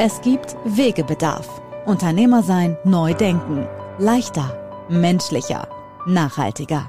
Es 0.00 0.20
gibt 0.20 0.54
Wegebedarf. 0.64 1.60
Unternehmer 1.84 2.44
sein, 2.44 2.76
neu 2.84 3.14
denken. 3.14 3.66
Leichter, 3.98 4.56
menschlicher, 4.88 5.66
nachhaltiger. 6.06 6.88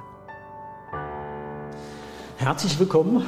Herzlich 2.38 2.78
willkommen 2.78 3.25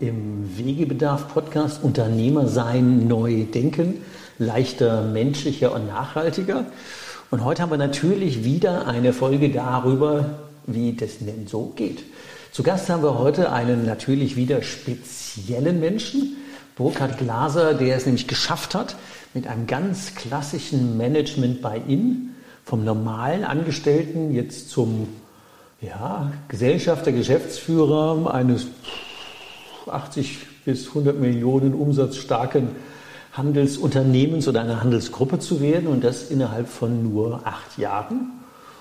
im 0.00 0.58
Wegebedarf 0.58 1.32
Podcast 1.32 1.84
Unternehmer 1.84 2.48
sein, 2.48 3.06
neu 3.06 3.44
denken. 3.44 4.02
Leichter, 4.38 5.02
menschlicher 5.02 5.72
und 5.72 5.86
nachhaltiger. 5.86 6.66
Und 7.30 7.44
heute 7.44 7.62
haben 7.62 7.70
wir 7.70 7.78
natürlich 7.78 8.42
wieder 8.42 8.88
eine 8.88 9.12
Folge 9.12 9.50
darüber, 9.50 10.40
wie 10.66 10.94
das 10.94 11.18
denn 11.20 11.46
so 11.46 11.72
geht. 11.76 12.02
Zu 12.50 12.64
Gast 12.64 12.90
haben 12.90 13.04
wir 13.04 13.20
heute 13.20 13.52
einen 13.52 13.86
natürlich 13.86 14.34
wieder 14.34 14.64
speziellen 14.64 15.78
Menschen, 15.78 16.38
Burkhard 16.80 17.18
Glaser, 17.18 17.74
der 17.74 17.94
es 17.94 18.06
nämlich 18.06 18.26
geschafft 18.26 18.74
hat, 18.74 18.96
mit 19.34 19.46
einem 19.46 19.66
ganz 19.66 20.14
klassischen 20.14 20.96
Management 20.96 21.60
bei 21.60 21.76
Ihnen 21.86 22.34
vom 22.64 22.86
normalen 22.86 23.44
Angestellten 23.44 24.32
jetzt 24.32 24.70
zum 24.70 25.08
ja, 25.82 26.32
Gesellschafter, 26.48 27.12
Geschäftsführer 27.12 28.32
eines 28.32 28.66
80 29.90 30.38
bis 30.64 30.88
100 30.88 31.20
Millionen 31.20 31.74
umsatzstarken 31.74 32.68
Handelsunternehmens 33.34 34.48
oder 34.48 34.62
einer 34.62 34.80
Handelsgruppe 34.80 35.38
zu 35.38 35.60
werden 35.60 35.86
und 35.86 36.02
das 36.02 36.30
innerhalb 36.30 36.66
von 36.66 37.02
nur 37.02 37.42
acht 37.44 37.76
Jahren. 37.76 38.30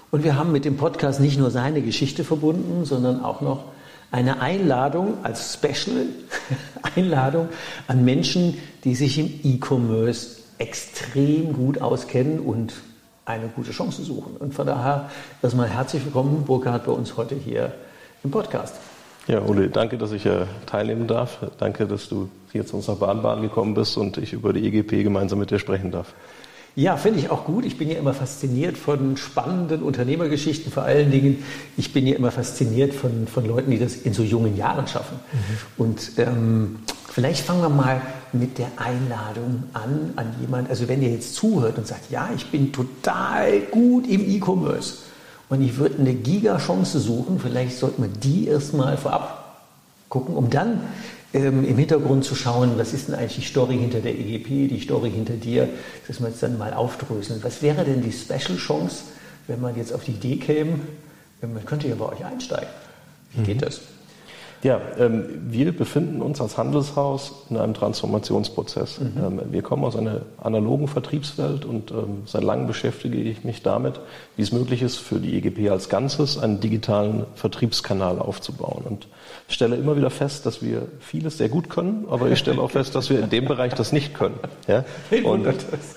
Und 0.10 0.24
wir 0.24 0.38
haben 0.38 0.54
mit 0.54 0.64
dem 0.64 0.78
Podcast 0.78 1.20
nicht 1.20 1.38
nur 1.38 1.52
seine 1.52 1.82
Geschichte 1.82 2.24
verbunden, 2.24 2.86
sondern 2.86 3.26
auch 3.26 3.42
noch 3.42 3.66
eine 4.12 4.42
Einladung 4.42 5.24
als 5.24 5.54
Special, 5.54 6.06
Einladung 6.96 7.50
an 7.88 8.04
Menschen, 8.04 8.58
die 8.84 8.96
sich 8.96 9.20
im 9.20 9.40
E-Commerce 9.44 10.38
extrem 10.58 11.54
gut 11.54 11.82
auskennen 11.82 12.40
und 12.40 12.74
eine 13.26 13.48
gute 13.48 13.72
Chance 13.72 14.04
suchen. 14.04 14.36
Und 14.38 14.54
von 14.54 14.66
daher 14.66 15.10
erstmal 15.42 15.70
herzlich 15.70 16.04
willkommen, 16.04 16.44
Burkhard, 16.46 16.86
bei 16.86 16.92
uns 16.92 17.16
heute 17.16 17.36
hier 17.36 17.74
im 18.24 18.32
Podcast. 18.32 18.76
Ja, 19.28 19.42
Uli, 19.42 19.70
danke, 19.70 19.98
dass 19.98 20.12
ich 20.12 20.26
äh, 20.26 20.46
teilnehmen 20.66 21.06
darf. 21.06 21.38
Danke, 21.60 21.86
dass 21.86 22.10
du 22.10 22.30
hier 22.52 22.66
zu 22.66 22.78
unserer 22.78 22.96
Bahnbahn 22.96 23.44
gekommen 23.44 23.76
bist 23.76 23.96
und 23.98 24.18
ich 24.18 24.34
über 24.34 24.54
die 24.54 24.66
EGP 24.66 25.04
gemeinsam 25.04 25.38
mit 25.38 25.52
dir 25.52 25.60
sprechen 25.60 25.92
darf. 25.92 26.14
Ja, 26.80 26.96
finde 26.96 27.20
ich 27.20 27.30
auch 27.30 27.44
gut. 27.44 27.66
Ich 27.66 27.78
bin 27.78 27.90
ja 27.92 27.98
immer 27.98 28.14
fasziniert 28.14 28.78
von 28.78 29.18
spannenden 29.18 29.84
Unternehmergeschichten. 29.84 30.72
Vor 30.72 30.84
allen 30.84 31.12
Dingen, 31.12 31.44
ich 31.76 31.92
bin 31.92 32.08
ja 32.08 32.16
immer 32.16 32.32
fasziniert 32.32 32.94
von, 32.94 33.28
von 33.28 33.46
Leuten, 33.46 33.70
die 33.70 33.80
das 33.80 33.96
in 33.96 34.14
so 34.14 34.24
jungen 34.24 34.56
Jahren 34.56 34.88
schaffen. 34.88 35.20
Mhm. 35.34 35.84
Und 35.84 36.12
ähm, 36.16 36.80
vielleicht 37.10 37.46
fangen 37.46 37.64
wir 37.64 37.70
mal 37.70 38.02
mit 38.32 38.58
der 38.60 38.72
Einladung 38.78 39.64
an, 39.74 40.14
an 40.16 40.34
jemand, 40.40 40.70
also 40.70 40.88
wenn 40.88 41.02
ihr 41.02 41.10
jetzt 41.10 41.36
zuhört 41.36 41.78
und 41.78 41.86
sagt, 41.86 42.12
ja, 42.12 42.30
ich 42.34 42.50
bin 42.50 42.72
total 42.72 43.60
gut 43.60 44.08
im 44.08 44.22
E-Commerce 44.22 45.00
und 45.50 45.62
ich 45.62 45.76
würde 45.76 46.00
eine 46.00 46.14
Giga-Chance 46.14 47.02
suchen, 47.02 47.42
vielleicht 47.42 47.78
sollten 47.78 48.04
wir 48.04 48.10
die 48.10 48.48
erstmal 48.48 48.96
vorab 48.96 49.66
gucken, 50.08 50.34
um 50.34 50.50
dann 50.50 50.80
ähm, 51.34 51.64
im 51.64 51.78
Hintergrund 51.78 52.26
zu 52.26 52.36
schauen, 52.36 52.72
was 52.78 52.94
ist 52.94 53.08
denn 53.08 53.16
eigentlich 53.16 53.36
die 53.36 53.52
Story 53.52 53.78
hinter 53.78 54.00
der 54.00 54.18
EGP, 54.18 54.68
die 54.68 54.80
Story 54.80 55.12
hinter 55.12 55.34
dir, 55.34 55.70
dass 56.08 56.20
wir 56.20 56.30
jetzt 56.30 56.42
dann 56.42 56.58
mal 56.58 56.74
aufdröseln. 56.74 57.44
Was 57.44 57.62
wäre 57.62 57.86
denn 57.86 58.02
die 58.02 58.12
Special 58.12 58.58
Chance, 58.58 59.04
wenn 59.48 59.62
man 59.62 59.76
jetzt 59.76 59.94
auf 59.94 60.04
die 60.04 60.12
Idee 60.12 60.38
käme, 60.38 60.80
man 61.42 61.66
könnte 61.66 61.88
ja 61.88 61.96
bei 61.96 62.06
euch 62.06 62.26
einsteigen. 62.26 62.70
Wie 63.34 63.44
geht 63.44 63.58
mhm. 63.58 63.62
das? 63.62 63.82
Ja, 64.62 64.82
ähm, 64.98 65.26
wir 65.48 65.72
befinden 65.72 66.22
uns 66.22 66.42
als 66.42 66.58
Handelshaus 66.58 67.46
in 67.50 67.58
einem 67.58 67.74
Transformationsprozess. 67.74 69.00
Mhm. 69.00 69.14
Ähm, 69.18 69.42
wir 69.52 69.62
kommen 69.62 69.86
aus 69.86 69.96
einer 69.96 70.22
analogen 70.38 70.88
Vertriebswelt 70.88 71.64
und 71.64 71.92
ähm, 71.92 72.24
seit 72.26 72.44
langem 72.44 72.68
beschäftige 72.68 73.18
ich 73.18 73.46
mich 73.46 73.64
damit, 73.64 74.02
wie 74.36 74.42
es 74.42 74.52
möglich 74.52 74.82
ist, 74.82 74.98
für 74.98 75.20
die 75.20 75.38
EGP 75.38 75.70
als 75.72 75.88
Ganzes 75.88 76.38
einen 76.38 76.60
digitalen 76.60 77.26
Vertriebskanal 77.36 78.20
aufzubauen. 78.20 78.84
Und 78.84 79.08
ich 79.48 79.56
stelle 79.56 79.78
immer 79.78 79.96
wieder 79.96 80.10
fest, 80.10 80.46
dass 80.46 80.62
wir 80.62 80.88
vieles 81.00 81.38
sehr 81.38 81.50
gut 81.50 81.70
können, 81.70 82.06
aber 82.10 82.30
ich 82.30 82.40
stelle 82.40 82.62
auch 82.62 82.72
fest, 82.72 82.96
dass 82.96 83.10
wir 83.10 83.20
in 83.20 83.30
dem 83.30 83.46
Bereich 83.46 83.74
das 83.74 83.94
nicht 83.94 84.14
können. 84.14 84.40
Ja? 84.68 84.84
Und 85.24 85.48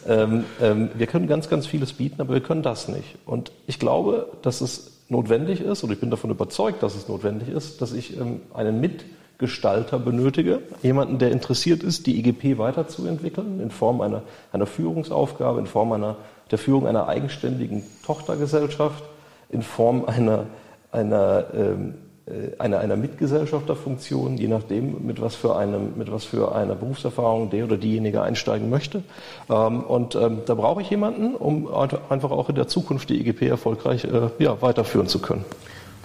ähm, 0.08 0.44
ähm, 0.60 0.90
wir 0.94 1.06
können 1.08 1.26
ganz, 1.26 1.48
ganz 1.48 1.66
vieles 1.66 1.94
bieten, 1.94 2.20
aber 2.20 2.34
wir 2.34 2.42
können 2.42 2.62
das 2.62 2.86
nicht. 2.86 3.16
Und 3.26 3.50
ich 3.66 3.80
glaube, 3.80 4.28
dass 4.42 4.60
es 4.60 4.91
notwendig 5.12 5.60
ist, 5.60 5.84
oder 5.84 5.92
ich 5.92 6.00
bin 6.00 6.10
davon 6.10 6.30
überzeugt, 6.30 6.82
dass 6.82 6.96
es 6.96 7.06
notwendig 7.08 7.48
ist, 7.48 7.80
dass 7.80 7.92
ich 7.92 8.18
ähm, 8.18 8.40
einen 8.52 8.80
Mitgestalter 8.80 10.00
benötige, 10.00 10.60
jemanden, 10.82 11.18
der 11.18 11.30
interessiert 11.30 11.84
ist, 11.84 12.06
die 12.06 12.18
IGP 12.18 12.58
weiterzuentwickeln 12.58 13.60
in 13.60 13.70
Form 13.70 14.00
einer, 14.00 14.22
einer 14.52 14.66
Führungsaufgabe, 14.66 15.60
in 15.60 15.66
Form 15.66 15.92
einer, 15.92 16.16
der 16.50 16.58
Führung 16.58 16.88
einer 16.88 17.06
eigenständigen 17.06 17.84
Tochtergesellschaft, 18.04 19.04
in 19.50 19.62
Form 19.62 20.04
einer, 20.06 20.46
einer 20.90 21.44
ähm, 21.54 21.90
äh, 21.90 22.11
einer, 22.58 22.78
einer 22.78 22.96
Mitgesellschafterfunktion, 22.96 24.38
je 24.38 24.46
nachdem, 24.46 25.04
mit 25.06 25.20
was 25.20 25.34
für, 25.34 25.56
einem, 25.56 25.94
mit 25.96 26.12
was 26.12 26.24
für 26.24 26.54
einer 26.54 26.76
Berufserfahrung 26.76 27.50
der 27.50 27.64
oder 27.64 27.76
diejenige 27.76 28.22
einsteigen 28.22 28.70
möchte. 28.70 29.02
Ähm, 29.50 29.82
und 29.82 30.14
ähm, 30.14 30.42
da 30.46 30.54
brauche 30.54 30.82
ich 30.82 30.90
jemanden, 30.90 31.34
um 31.34 31.68
einfach 32.08 32.30
auch 32.30 32.48
in 32.48 32.54
der 32.54 32.68
Zukunft 32.68 33.08
die 33.10 33.20
EGP 33.20 33.42
erfolgreich 33.48 34.04
äh, 34.04 34.28
ja, 34.38 34.62
weiterführen 34.62 35.08
zu 35.08 35.18
können. 35.18 35.44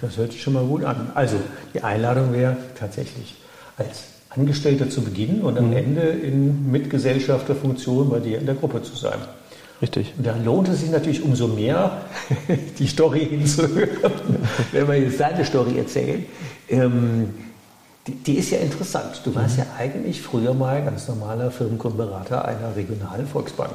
Das 0.01 0.17
hört 0.17 0.31
sich 0.31 0.41
schon 0.41 0.53
mal 0.53 0.65
gut 0.65 0.83
an. 0.83 1.11
Also 1.13 1.37
die 1.73 1.83
Einladung 1.83 2.33
wäre 2.33 2.57
tatsächlich 2.77 3.35
als 3.77 4.03
Angestellter 4.29 4.89
zu 4.89 5.01
beginnen 5.01 5.41
und 5.41 5.57
am 5.57 5.69
mhm. 5.69 5.77
Ende 5.77 6.01
in 6.01 6.71
Mitgesellschafterfunktion 6.71 8.09
bei 8.09 8.19
dir 8.19 8.39
in 8.39 8.45
der 8.45 8.55
Gruppe 8.55 8.81
zu 8.81 8.95
sein. 8.95 9.19
Richtig. 9.81 10.13
Und 10.17 10.25
da 10.25 10.35
lohnt 10.43 10.69
es 10.69 10.81
sich 10.81 10.89
natürlich 10.89 11.21
umso 11.21 11.47
mehr, 11.47 12.01
die 12.79 12.87
Story 12.87 13.27
hinzuhören, 13.29 14.11
wenn 14.71 14.87
wir 14.87 14.95
jetzt 14.95 15.19
deine 15.19 15.45
Story 15.45 15.77
erzählen. 15.77 16.25
Ähm, 16.69 17.29
die, 18.07 18.13
die, 18.13 18.33
ist 18.35 18.51
ja 18.51 18.59
interessant. 18.59 19.21
Du 19.23 19.35
warst 19.35 19.57
mhm. 19.57 19.63
ja 19.63 19.69
eigentlich 19.77 20.21
früher 20.21 20.53
mal 20.53 20.83
ganz 20.83 21.07
normaler 21.07 21.51
Firmenkundenberater 21.51 22.45
einer 22.45 22.75
regionalen 22.75 23.27
Volksbank. 23.27 23.73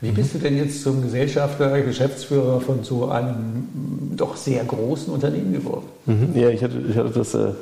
Wie 0.00 0.10
mhm. 0.10 0.14
bist 0.14 0.34
du 0.34 0.38
denn 0.38 0.56
jetzt 0.56 0.82
zum 0.82 1.02
Gesellschafter, 1.02 1.80
Geschäftsführer 1.82 2.60
von 2.60 2.82
so 2.84 3.08
einem 3.08 3.68
doch 4.16 4.36
sehr 4.36 4.64
großen 4.64 5.12
Unternehmen 5.12 5.52
geworden? 5.52 5.86
Mhm. 6.06 6.30
Ja, 6.34 6.48
ich 6.48 6.62
hatte, 6.62 6.80
ich 6.88 6.96
hatte 6.96 7.10
das. 7.10 7.34
Äh 7.34 7.52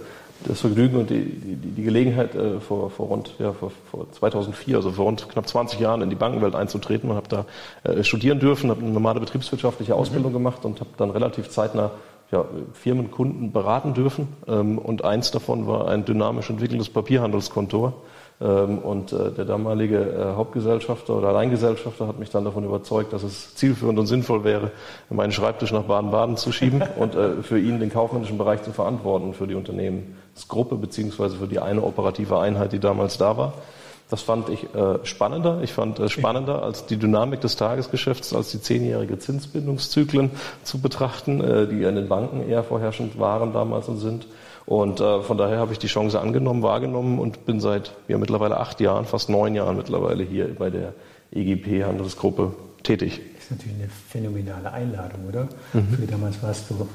das 0.46 0.60
Vergnügen 0.60 0.96
und 0.96 1.10
die, 1.10 1.24
die, 1.24 1.56
die 1.56 1.82
Gelegenheit, 1.82 2.34
äh, 2.34 2.60
vor, 2.60 2.90
vor 2.90 3.08
rund 3.08 3.34
ja, 3.38 3.52
vor, 3.52 3.70
vor 3.90 4.10
2004, 4.10 4.76
also 4.76 4.90
vor 4.92 5.06
rund 5.06 5.28
knapp 5.28 5.46
20 5.46 5.80
Jahren 5.80 6.02
in 6.02 6.10
die 6.10 6.16
Bankenwelt 6.16 6.54
einzutreten 6.54 7.10
und 7.10 7.16
habe 7.16 7.28
da 7.28 7.46
äh, 7.84 8.02
studieren 8.04 8.40
dürfen, 8.40 8.70
habe 8.70 8.80
eine 8.80 8.90
normale 8.90 9.20
betriebswirtschaftliche 9.20 9.94
Ausbildung 9.94 10.32
mhm. 10.32 10.36
gemacht 10.36 10.64
und 10.64 10.80
habe 10.80 10.90
dann 10.96 11.10
relativ 11.10 11.48
zeitnah 11.50 11.90
ja, 12.30 12.44
Firmenkunden 12.72 13.52
beraten 13.52 13.94
dürfen. 13.94 14.28
Ähm, 14.46 14.78
und 14.78 15.04
eins 15.04 15.30
davon 15.30 15.66
war 15.66 15.88
ein 15.88 16.04
dynamisch 16.04 16.50
entwickeltes 16.50 16.88
Papierhandelskontor. 16.88 17.94
Ähm, 18.42 18.78
und 18.78 19.12
äh, 19.12 19.30
der 19.32 19.44
damalige 19.44 19.98
äh, 19.98 20.36
Hauptgesellschafter 20.36 21.14
oder 21.14 21.28
Alleingesellschafter 21.28 22.08
hat 22.08 22.18
mich 22.18 22.30
dann 22.30 22.44
davon 22.44 22.64
überzeugt, 22.64 23.12
dass 23.12 23.22
es 23.22 23.54
zielführend 23.54 23.98
und 23.98 24.06
sinnvoll 24.06 24.44
wäre, 24.44 24.70
meinen 25.10 25.32
Schreibtisch 25.32 25.72
nach 25.72 25.82
Baden-Baden 25.82 26.38
zu 26.38 26.50
schieben 26.50 26.82
und 26.96 27.14
äh, 27.14 27.42
für 27.42 27.58
ihn 27.58 27.80
den 27.80 27.90
kaufmännischen 27.90 28.38
Bereich 28.38 28.62
zu 28.62 28.72
verantworten 28.72 29.34
für 29.34 29.46
die 29.46 29.54
Unternehmensgruppe 29.54 30.76
beziehungsweise 30.76 31.36
für 31.36 31.48
die 31.48 31.58
eine 31.58 31.82
operative 31.82 32.38
Einheit, 32.38 32.72
die 32.72 32.78
damals 32.78 33.18
da 33.18 33.36
war. 33.36 33.52
Das 34.10 34.22
fand 34.22 34.48
ich 34.48 34.74
äh, 34.74 34.98
spannender. 35.04 35.60
Ich 35.62 35.72
fand 35.72 36.00
äh, 36.00 36.08
spannender 36.08 36.62
als 36.62 36.86
die 36.86 36.96
Dynamik 36.96 37.40
des 37.40 37.56
Tagesgeschäfts, 37.56 38.34
als 38.34 38.50
die 38.50 38.60
zehnjährige 38.60 39.18
Zinsbindungszyklen 39.18 40.32
zu 40.64 40.80
betrachten, 40.80 41.40
äh, 41.40 41.68
die 41.68 41.84
in 41.84 41.94
den 41.94 42.08
Banken 42.08 42.48
eher 42.48 42.64
vorherrschend 42.64 43.18
waren 43.18 43.52
damals 43.52 43.88
und 43.88 43.98
sind. 43.98 44.26
Und 44.66 45.00
äh, 45.00 45.22
von 45.22 45.38
daher 45.38 45.58
habe 45.58 45.72
ich 45.72 45.78
die 45.78 45.86
Chance 45.86 46.20
angenommen, 46.20 46.62
wahrgenommen 46.62 47.18
und 47.18 47.46
bin 47.46 47.60
seit 47.60 47.92
ja, 48.08 48.18
mittlerweile 48.18 48.58
acht 48.58 48.80
Jahren, 48.80 49.06
fast 49.06 49.30
neun 49.30 49.54
Jahren 49.54 49.76
mittlerweile 49.76 50.24
hier 50.24 50.54
bei 50.54 50.70
der 50.70 50.92
EGP 51.32 51.84
Handelsgruppe 51.84 52.52
tätig. 52.82 53.20
Das 53.34 53.44
ist 53.44 53.50
natürlich 53.52 53.78
eine 53.78 53.88
phänomenale 53.88 54.72
Einladung, 54.72 55.28
oder? 55.28 55.48
Mhm. 55.72 55.88
Für 55.94 56.06
damals 56.06 56.42
warst 56.42 56.70
du 56.70 56.88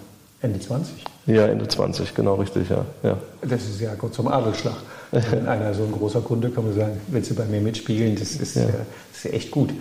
Ende 0.45 0.59
20. 0.59 1.03
Ja, 1.25 1.47
Ende 1.47 1.67
20, 1.67 2.13
genau 2.13 2.35
richtig, 2.35 2.69
ja. 2.69 2.85
ja. 3.03 3.17
Das 3.41 3.63
ist 3.63 3.81
ja 3.81 3.95
kurz 3.95 4.15
zum 4.15 4.27
Adelsschlag. 4.27 4.75
Wenn 5.11 5.47
einer 5.47 5.73
so 5.73 5.83
ein 5.83 5.91
großer 5.91 6.21
Kunde 6.21 6.49
kann 6.49 6.65
man 6.65 6.75
sagen, 6.75 6.99
willst 7.07 7.31
du 7.31 7.35
bei 7.35 7.45
mir 7.45 7.61
mitspielen? 7.61 8.15
Das 8.15 8.35
ist, 8.35 8.55
ja. 8.55 8.63
äh, 8.63 8.67
das 9.11 9.25
ist 9.25 9.33
echt 9.33 9.51
gut. 9.51 9.71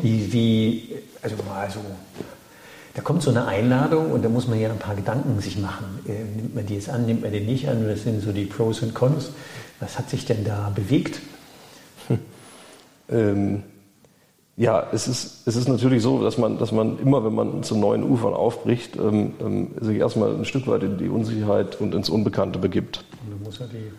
Wie, 0.00 0.32
wie, 0.32 0.94
also 1.22 1.36
mal 1.48 1.68
so, 1.70 1.80
da 2.94 3.02
kommt 3.02 3.22
so 3.22 3.30
eine 3.30 3.46
Einladung 3.46 4.12
und 4.12 4.24
da 4.24 4.28
muss 4.28 4.46
man 4.46 4.60
ja 4.60 4.70
ein 4.70 4.78
paar 4.78 4.94
Gedanken 4.94 5.40
sich 5.40 5.58
machen. 5.58 5.86
Äh, 6.06 6.24
nimmt 6.36 6.54
man 6.54 6.66
die 6.66 6.74
jetzt 6.74 6.88
an, 6.88 7.06
nimmt 7.06 7.22
man 7.22 7.32
die 7.32 7.40
nicht 7.40 7.68
an? 7.68 7.88
Das 7.88 8.02
sind 8.02 8.22
so 8.22 8.32
die 8.32 8.44
Pros 8.44 8.82
und 8.82 8.94
Cons. 8.94 9.30
Was 9.80 9.98
hat 9.98 10.08
sich 10.08 10.24
denn 10.24 10.44
da 10.44 10.70
bewegt? 10.74 11.20
Hm. 12.08 12.18
Ähm, 13.10 13.62
ja, 14.56 14.86
es 14.92 15.08
ist, 15.08 15.46
es 15.46 15.56
ist 15.56 15.68
natürlich 15.68 16.02
so, 16.02 16.22
dass 16.22 16.36
man, 16.36 16.58
dass 16.58 16.72
man 16.72 16.98
immer, 16.98 17.24
wenn 17.24 17.34
man 17.34 17.62
zu 17.62 17.76
neuen 17.76 18.02
Ufern 18.02 18.34
aufbricht, 18.34 18.96
ähm, 18.96 19.32
ähm, 19.40 19.70
sich 19.80 19.98
erstmal 19.98 20.34
ein 20.34 20.44
Stück 20.44 20.66
weit 20.66 20.82
in 20.82 20.98
die 20.98 21.08
Unsicherheit 21.08 21.80
und 21.80 21.94
ins 21.94 22.10
Unbekannte 22.10 22.58
begibt. 22.58 23.04
Und 23.24 23.38
du 23.38 23.44
musst 23.44 23.60
ja 23.60 23.66
die 23.66 23.90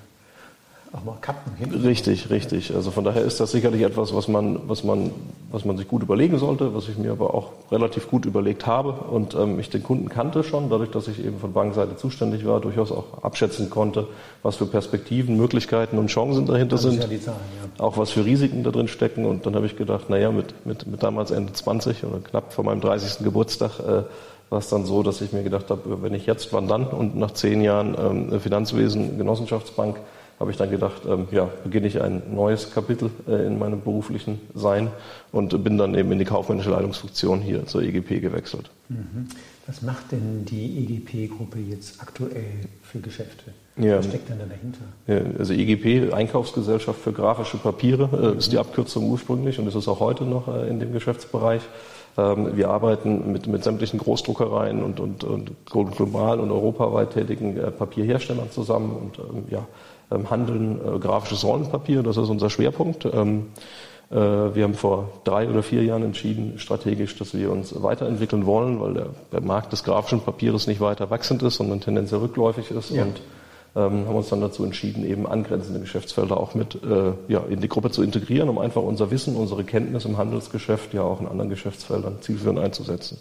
auch 0.94 1.04
mal 1.04 1.18
kappen. 1.22 1.54
Hinten. 1.56 1.82
Richtig, 1.82 2.30
richtig. 2.30 2.74
Also 2.76 2.92
von 2.92 3.04
daher 3.04 3.24
ist 3.24 3.40
das 3.40 3.52
sicherlich 3.52 3.82
etwas, 3.82 4.14
was 4.14 4.28
man, 4.28 4.60
was 4.68 4.84
man, 4.84 5.12
was 5.52 5.66
man 5.66 5.78
sich 5.78 5.88
gut 5.88 6.04
überlegen 6.04 6.38
sollte, 6.38 6.76
was 6.76 6.88
ich 6.88 6.98
mir 6.98 7.12
aber 7.12 7.34
auch 7.34 7.50
relativ 7.72 8.10
gut 8.10 8.26
überlegt 8.26 8.68
habe 8.68 8.92
und 8.92 9.34
ähm, 9.34 9.60
ich 9.60 9.70
den 9.70 9.82
Kunden 9.82 10.10
kannte 10.10 10.44
schon, 10.44 10.70
dadurch, 10.70 10.92
dass 10.92 11.08
ich 11.08 11.24
eben 11.24 11.40
von 11.40 11.52
Bankseite 11.54 11.98
zuständig 11.98 12.46
war, 12.46 12.60
durchaus 12.60 12.92
auch 12.92 13.24
abschätzen 13.24 13.70
konnte, 13.70 14.08
was 14.44 14.58
für 14.58 14.66
Perspektiven, 14.66 15.36
Möglichkeiten 15.36 15.98
und 15.98 16.08
Chancen 16.08 16.46
dahinter 16.46 16.78
sind. 16.78 16.96
Ja 16.96 17.22
Zahlen, 17.22 17.40
ja. 17.78 17.84
Auch 17.84 17.98
was 17.98 18.12
für 18.12 18.26
Risiken 18.26 18.64
da 18.64 18.72
drin 18.72 18.88
stecken. 18.88 19.26
Und 19.26 19.46
dann 19.46 19.56
habe 19.56 19.66
ich 19.66 19.76
gedacht, 19.76 20.10
naja, 20.10 20.32
mit, 20.32 20.66
mit, 20.66 20.86
mit 20.88 21.02
damals 21.02 21.32
Ende 21.32 21.54
20 21.54 22.04
oder 22.04 22.20
knapp 22.20 22.54
vor 22.54 22.64
meinem 22.64 22.82
30. 22.82 23.24
Geburtstag 23.24 23.80
äh, 23.80 24.04
war 24.50 24.60
es 24.60 24.70
dann 24.70 24.86
so, 24.86 25.02
dass 25.02 25.22
ich 25.22 25.34
mir 25.34 25.44
gedacht 25.44 25.70
habe, 25.70 26.04
wenn 26.04 26.14
ich 26.14 26.28
jetzt, 26.28 26.54
wann 26.54 26.68
dann? 26.68 26.86
Und 26.86 27.16
nach 27.16 27.32
zehn 27.32 27.62
Jahren 27.62 27.96
ähm, 28.32 28.40
Finanzwesen, 28.40 29.18
Genossenschaftsbank, 29.18 29.98
habe 30.44 30.52
ich 30.52 30.58
dann 30.58 30.72
gedacht, 30.72 31.04
ähm, 31.08 31.28
ja, 31.32 31.50
beginne 31.64 31.88
ich 31.88 32.02
ein 32.02 32.22
neues 32.36 32.74
Kapitel 32.74 33.10
äh, 33.30 33.48
in 33.48 33.58
meinem 33.58 33.80
beruflichen 33.80 34.42
Sein 34.54 34.90
und 35.32 35.64
bin 35.64 35.78
dann 35.78 35.96
eben 35.96 36.12
in 36.12 36.20
die 36.20 36.26
kaufmännische 36.26 36.70
Leitungsfunktion 36.70 37.40
hier 37.40 37.66
zur 37.66 37.82
EGP 37.82 38.20
gewechselt. 38.20 38.70
Mhm. 38.90 39.30
Was 39.66 39.82
macht 39.82 40.12
denn 40.12 40.44
die 40.44 40.84
EGP-Gruppe 40.84 41.60
jetzt 41.60 42.02
aktuell 42.02 42.66
für 42.82 43.00
Geschäfte? 43.00 43.54
Ja. 43.78 44.00
Was 44.00 44.08
steckt 44.08 44.28
denn 44.28 44.40
da 44.40 44.46
dahinter? 44.46 44.82
Ja, 45.08 45.40
also 45.40 45.54
EGP, 45.54 46.14
Einkaufsgesellschaft 46.14 47.00
für 47.00 47.14
grafische 47.14 47.56
Papiere, 47.56 48.10
äh, 48.12 48.34
mhm. 48.34 48.38
ist 48.38 48.52
die 48.52 48.58
Abkürzung 48.58 49.10
ursprünglich 49.10 49.60
und 49.60 49.68
ist 49.68 49.76
es 49.76 49.88
auch 49.88 50.02
heute 50.02 50.26
noch 50.26 50.50
äh, 50.50 50.68
in 50.68 50.82
dem 50.82 50.92
Geschäftsbereich. 50.92 51.62
Ähm, 52.18 52.58
wir 52.58 52.70
arbeiten 52.70 53.32
mit, 53.32 53.48
mit 53.48 53.64
sämtlichen 53.64 53.98
Großdruckereien 53.98 54.84
und, 54.84 55.00
und, 55.00 55.24
und 55.24 55.52
global 55.66 56.42
und 56.42 56.52
europaweit 56.52 57.12
tätigen 57.12 57.56
äh, 57.56 57.72
Papierherstellern 57.72 58.52
zusammen 58.52 58.92
und 58.92 59.20
ähm, 59.20 59.46
ja, 59.50 59.66
handeln 60.30 60.80
äh, 60.80 61.00
grafisches 61.00 61.44
Rollenpapier, 61.44 62.04
das 62.04 62.18
ist 62.18 62.30
unser 62.30 62.50
Schwerpunkt. 62.50 63.06
Ähm, 63.06 63.48
äh, 64.12 64.16
wir 64.16 64.64
haben 64.64 64.76
vor 64.76 65.10
drei 65.24 65.50
oder 65.50 65.64
vier 65.64 65.84
Jahren 65.84 66.04
entschieden, 66.04 66.60
strategisch, 66.60 67.18
dass 67.18 67.34
wir 67.34 67.52
uns 67.52 67.74
weiterentwickeln 67.82 68.46
wollen, 68.46 68.80
weil 68.80 68.94
der, 68.94 69.08
der 69.32 69.42
Markt 69.42 69.72
des 69.72 69.84
grafischen 69.84 70.22
Papiers 70.22 70.68
nicht 70.68 70.82
weiter 70.82 71.10
wachsend 71.10 71.42
ist, 71.44 71.56
sondern 71.56 71.82
tendenziell 71.82 72.22
rückläufig 72.22 72.70
ist. 72.72 72.92
Ja. 72.92 73.04
Und 73.04 73.22
ähm, 73.76 74.06
haben 74.08 74.16
uns 74.16 74.30
dann 74.30 74.42
dazu 74.42 74.64
entschieden, 74.64 75.04
eben 75.04 75.26
angrenzende 75.26 75.80
Geschäftsfelder 75.80 76.38
auch 76.38 76.54
mit 76.54 76.76
äh, 76.84 77.14
ja, 77.28 77.44
in 77.50 77.60
die 77.60 77.68
Gruppe 77.68 77.90
zu 77.90 78.04
integrieren, 78.04 78.50
um 78.50 78.60
einfach 78.60 78.84
unser 78.84 79.10
Wissen, 79.10 79.36
unsere 79.36 79.64
Kenntnis 79.64 80.06
im 80.06 80.18
Handelsgeschäft 80.18 80.94
ja 80.94 81.02
auch 81.02 81.20
in 81.20 81.28
anderen 81.28 81.50
Geschäftsfeldern 81.50 82.18
zielführend 82.22 82.60
einzusetzen. 82.60 83.18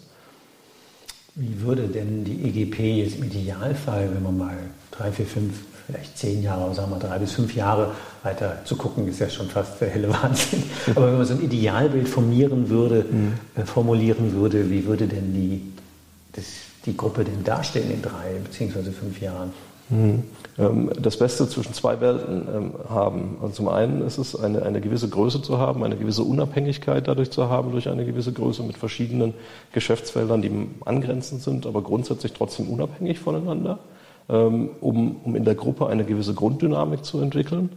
Wie 1.35 1.61
würde 1.61 1.87
denn 1.87 2.23
die 2.23 2.43
EGP 2.43 2.79
jetzt 3.03 3.17
im 3.17 3.23
Idealfall, 3.23 4.11
wenn 4.13 4.21
man 4.21 4.37
mal 4.37 4.57
drei, 4.91 5.11
vier, 5.11 5.25
fünf 5.25 5.55
vielleicht 5.85 6.17
zehn 6.17 6.41
Jahre, 6.41 6.73
sagen 6.73 6.91
wir 6.91 6.99
drei 6.99 7.19
bis 7.19 7.33
fünf 7.33 7.55
Jahre 7.55 7.91
weiter 8.23 8.57
zu 8.65 8.75
gucken, 8.75 9.07
ist 9.07 9.19
ja 9.19 9.29
schon 9.29 9.47
fast 9.47 9.81
der 9.81 9.89
helle 9.89 10.09
Wahnsinn. 10.09 10.63
Aber 10.95 11.07
wenn 11.07 11.17
man 11.17 11.25
so 11.25 11.33
ein 11.33 11.41
Idealbild 11.41 12.07
formieren 12.07 12.69
würde, 12.69 13.05
mhm. 13.09 13.33
äh, 13.55 13.65
formulieren 13.65 14.33
würde, 14.33 14.69
wie 14.69 14.85
würde 14.85 15.07
denn 15.07 15.33
die, 15.33 15.61
das, 16.33 16.45
die 16.85 16.95
Gruppe 16.95 17.23
denn 17.23 17.43
dastehen 17.43 17.91
in 17.91 18.01
drei 18.01 18.39
beziehungsweise 18.43 18.91
fünf 18.91 19.19
Jahren? 19.21 19.51
Mhm. 19.89 20.23
Ähm, 20.57 20.91
das 20.99 21.17
Beste 21.17 21.47
zwischen 21.47 21.73
zwei 21.73 21.99
Welten 21.99 22.47
ähm, 22.53 22.73
haben. 22.89 23.37
Also 23.41 23.55
zum 23.55 23.67
einen 23.67 24.01
ist 24.01 24.17
es 24.17 24.35
eine, 24.35 24.63
eine 24.63 24.81
gewisse 24.81 25.09
Größe 25.09 25.41
zu 25.41 25.57
haben, 25.57 25.83
eine 25.83 25.97
gewisse 25.97 26.23
Unabhängigkeit 26.23 27.07
dadurch 27.07 27.31
zu 27.31 27.49
haben, 27.49 27.71
durch 27.71 27.89
eine 27.89 28.05
gewisse 28.05 28.31
Größe 28.31 28.63
mit 28.63 28.77
verschiedenen 28.77 29.33
Geschäftsfeldern, 29.71 30.41
die 30.41 30.69
angrenzend 30.85 31.41
sind, 31.41 31.65
aber 31.65 31.81
grundsätzlich 31.81 32.33
trotzdem 32.33 32.69
unabhängig 32.69 33.19
voneinander. 33.19 33.79
Ähm, 34.29 34.69
um, 34.79 35.17
um 35.23 35.35
in 35.35 35.43
der 35.43 35.55
Gruppe 35.55 35.87
eine 35.87 36.05
gewisse 36.05 36.33
Grunddynamik 36.33 37.03
zu 37.03 37.19
entwickeln. 37.19 37.69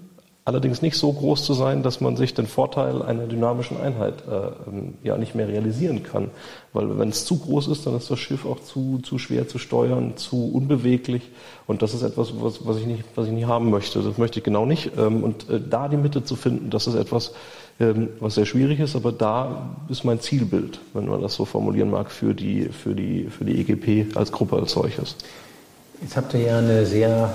Allerdings 0.47 0.81
nicht 0.81 0.97
so 0.97 1.13
groß 1.13 1.45
zu 1.45 1.55
sein, 1.55 1.83
dass 1.83 2.01
man 2.01 2.17
sich 2.17 2.33
den 2.33 2.47
Vorteil 2.47 3.03
einer 3.03 3.27
dynamischen 3.27 3.81
Einheit 3.81 4.23
äh, 4.31 4.71
ähm, 4.71 4.95
ja 5.03 5.19
nicht 5.19 5.35
mehr 5.35 5.49
realisieren 5.49 6.05
kann. 6.05 6.31
Weil 6.73 7.01
wenn 7.01 7.09
es 7.09 7.25
zu 7.25 7.41
groß 7.41 7.67
ist, 7.67 7.85
dann 7.85 7.97
ist 7.97 8.09
das 8.13 8.21
Schiff 8.21 8.47
auch 8.47 8.61
zu, 8.61 9.01
zu 9.03 9.19
schwer 9.19 9.49
zu 9.49 9.59
steuern, 9.59 10.17
zu 10.17 10.53
unbeweglich. 10.53 11.23
Und 11.67 11.83
das 11.83 11.95
ist 11.95 12.03
etwas, 12.03 12.33
was, 12.41 12.65
was, 12.65 12.77
ich, 12.77 12.87
nicht, 12.87 13.03
was 13.17 13.27
ich 13.27 13.33
nicht 13.33 13.49
haben 13.49 13.71
möchte. 13.71 14.01
Das 14.03 14.19
möchte 14.19 14.39
ich 14.39 14.45
genau 14.45 14.67
nicht. 14.67 14.93
Ähm, 14.97 15.25
und 15.25 15.51
äh, 15.51 15.61
da 15.61 15.89
die 15.89 15.97
Mitte 15.97 16.23
zu 16.23 16.37
finden, 16.37 16.71
das 16.71 16.87
ist 16.87 16.95
etwas, 16.95 17.33
ähm, 17.81 18.11
was 18.21 18.37
sehr 18.37 18.47
schwierig 18.47 18.79
ist, 18.79 18.95
aber 18.95 19.11
da 19.11 19.77
ist 19.89 20.05
mein 20.05 20.21
Zielbild, 20.21 20.79
wenn 20.95 21.09
man 21.09 21.23
das 21.23 21.35
so 21.35 21.45
formulieren 21.45 21.91
mag, 21.91 22.09
für 22.09 22.35
die, 22.35 22.67
für 22.67 22.95
die, 22.95 23.25
für 23.25 23.45
die 23.45 23.61
EGP 23.61 24.17
als 24.17 24.31
Gruppe 24.31 24.55
als 24.55 24.71
solches. 24.71 25.17
Jetzt 26.01 26.17
habt 26.17 26.35
ihr 26.35 26.41
ja 26.41 26.59
eine 26.59 26.85
sehr, 26.85 27.35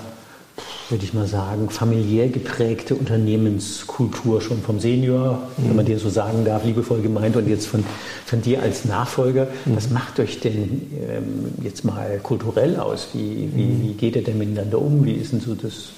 würde 0.89 1.03
ich 1.03 1.13
mal 1.13 1.25
sagen, 1.25 1.69
familiär 1.69 2.27
geprägte 2.29 2.95
Unternehmenskultur 2.95 4.41
schon 4.41 4.61
vom 4.61 4.79
Senior, 4.79 5.39
mhm. 5.57 5.69
wenn 5.69 5.75
man 5.77 5.85
den 5.85 5.97
so 5.97 6.09
sagen 6.09 6.45
darf, 6.45 6.63
liebevoll 6.63 7.01
gemeint, 7.01 7.35
und 7.35 7.47
jetzt 7.47 7.67
von, 7.67 7.83
von 8.25 8.41
dir 8.41 8.61
als 8.61 8.85
Nachfolger. 8.85 9.47
Mhm. 9.65 9.75
Was 9.75 9.89
macht 9.89 10.19
euch 10.19 10.39
denn 10.39 10.89
ähm, 11.09 11.53
jetzt 11.63 11.83
mal 11.83 12.19
kulturell 12.21 12.77
aus? 12.77 13.09
Wie, 13.13 13.49
wie, 13.55 13.63
mhm. 13.63 13.81
wie 13.83 13.93
geht 13.93 14.15
ihr 14.15 14.23
denn 14.23 14.37
miteinander 14.37 14.79
um? 14.79 15.05
Wie 15.05 15.13
ist 15.13 15.33
denn 15.33 15.41
so 15.41 15.55
das 15.55 15.89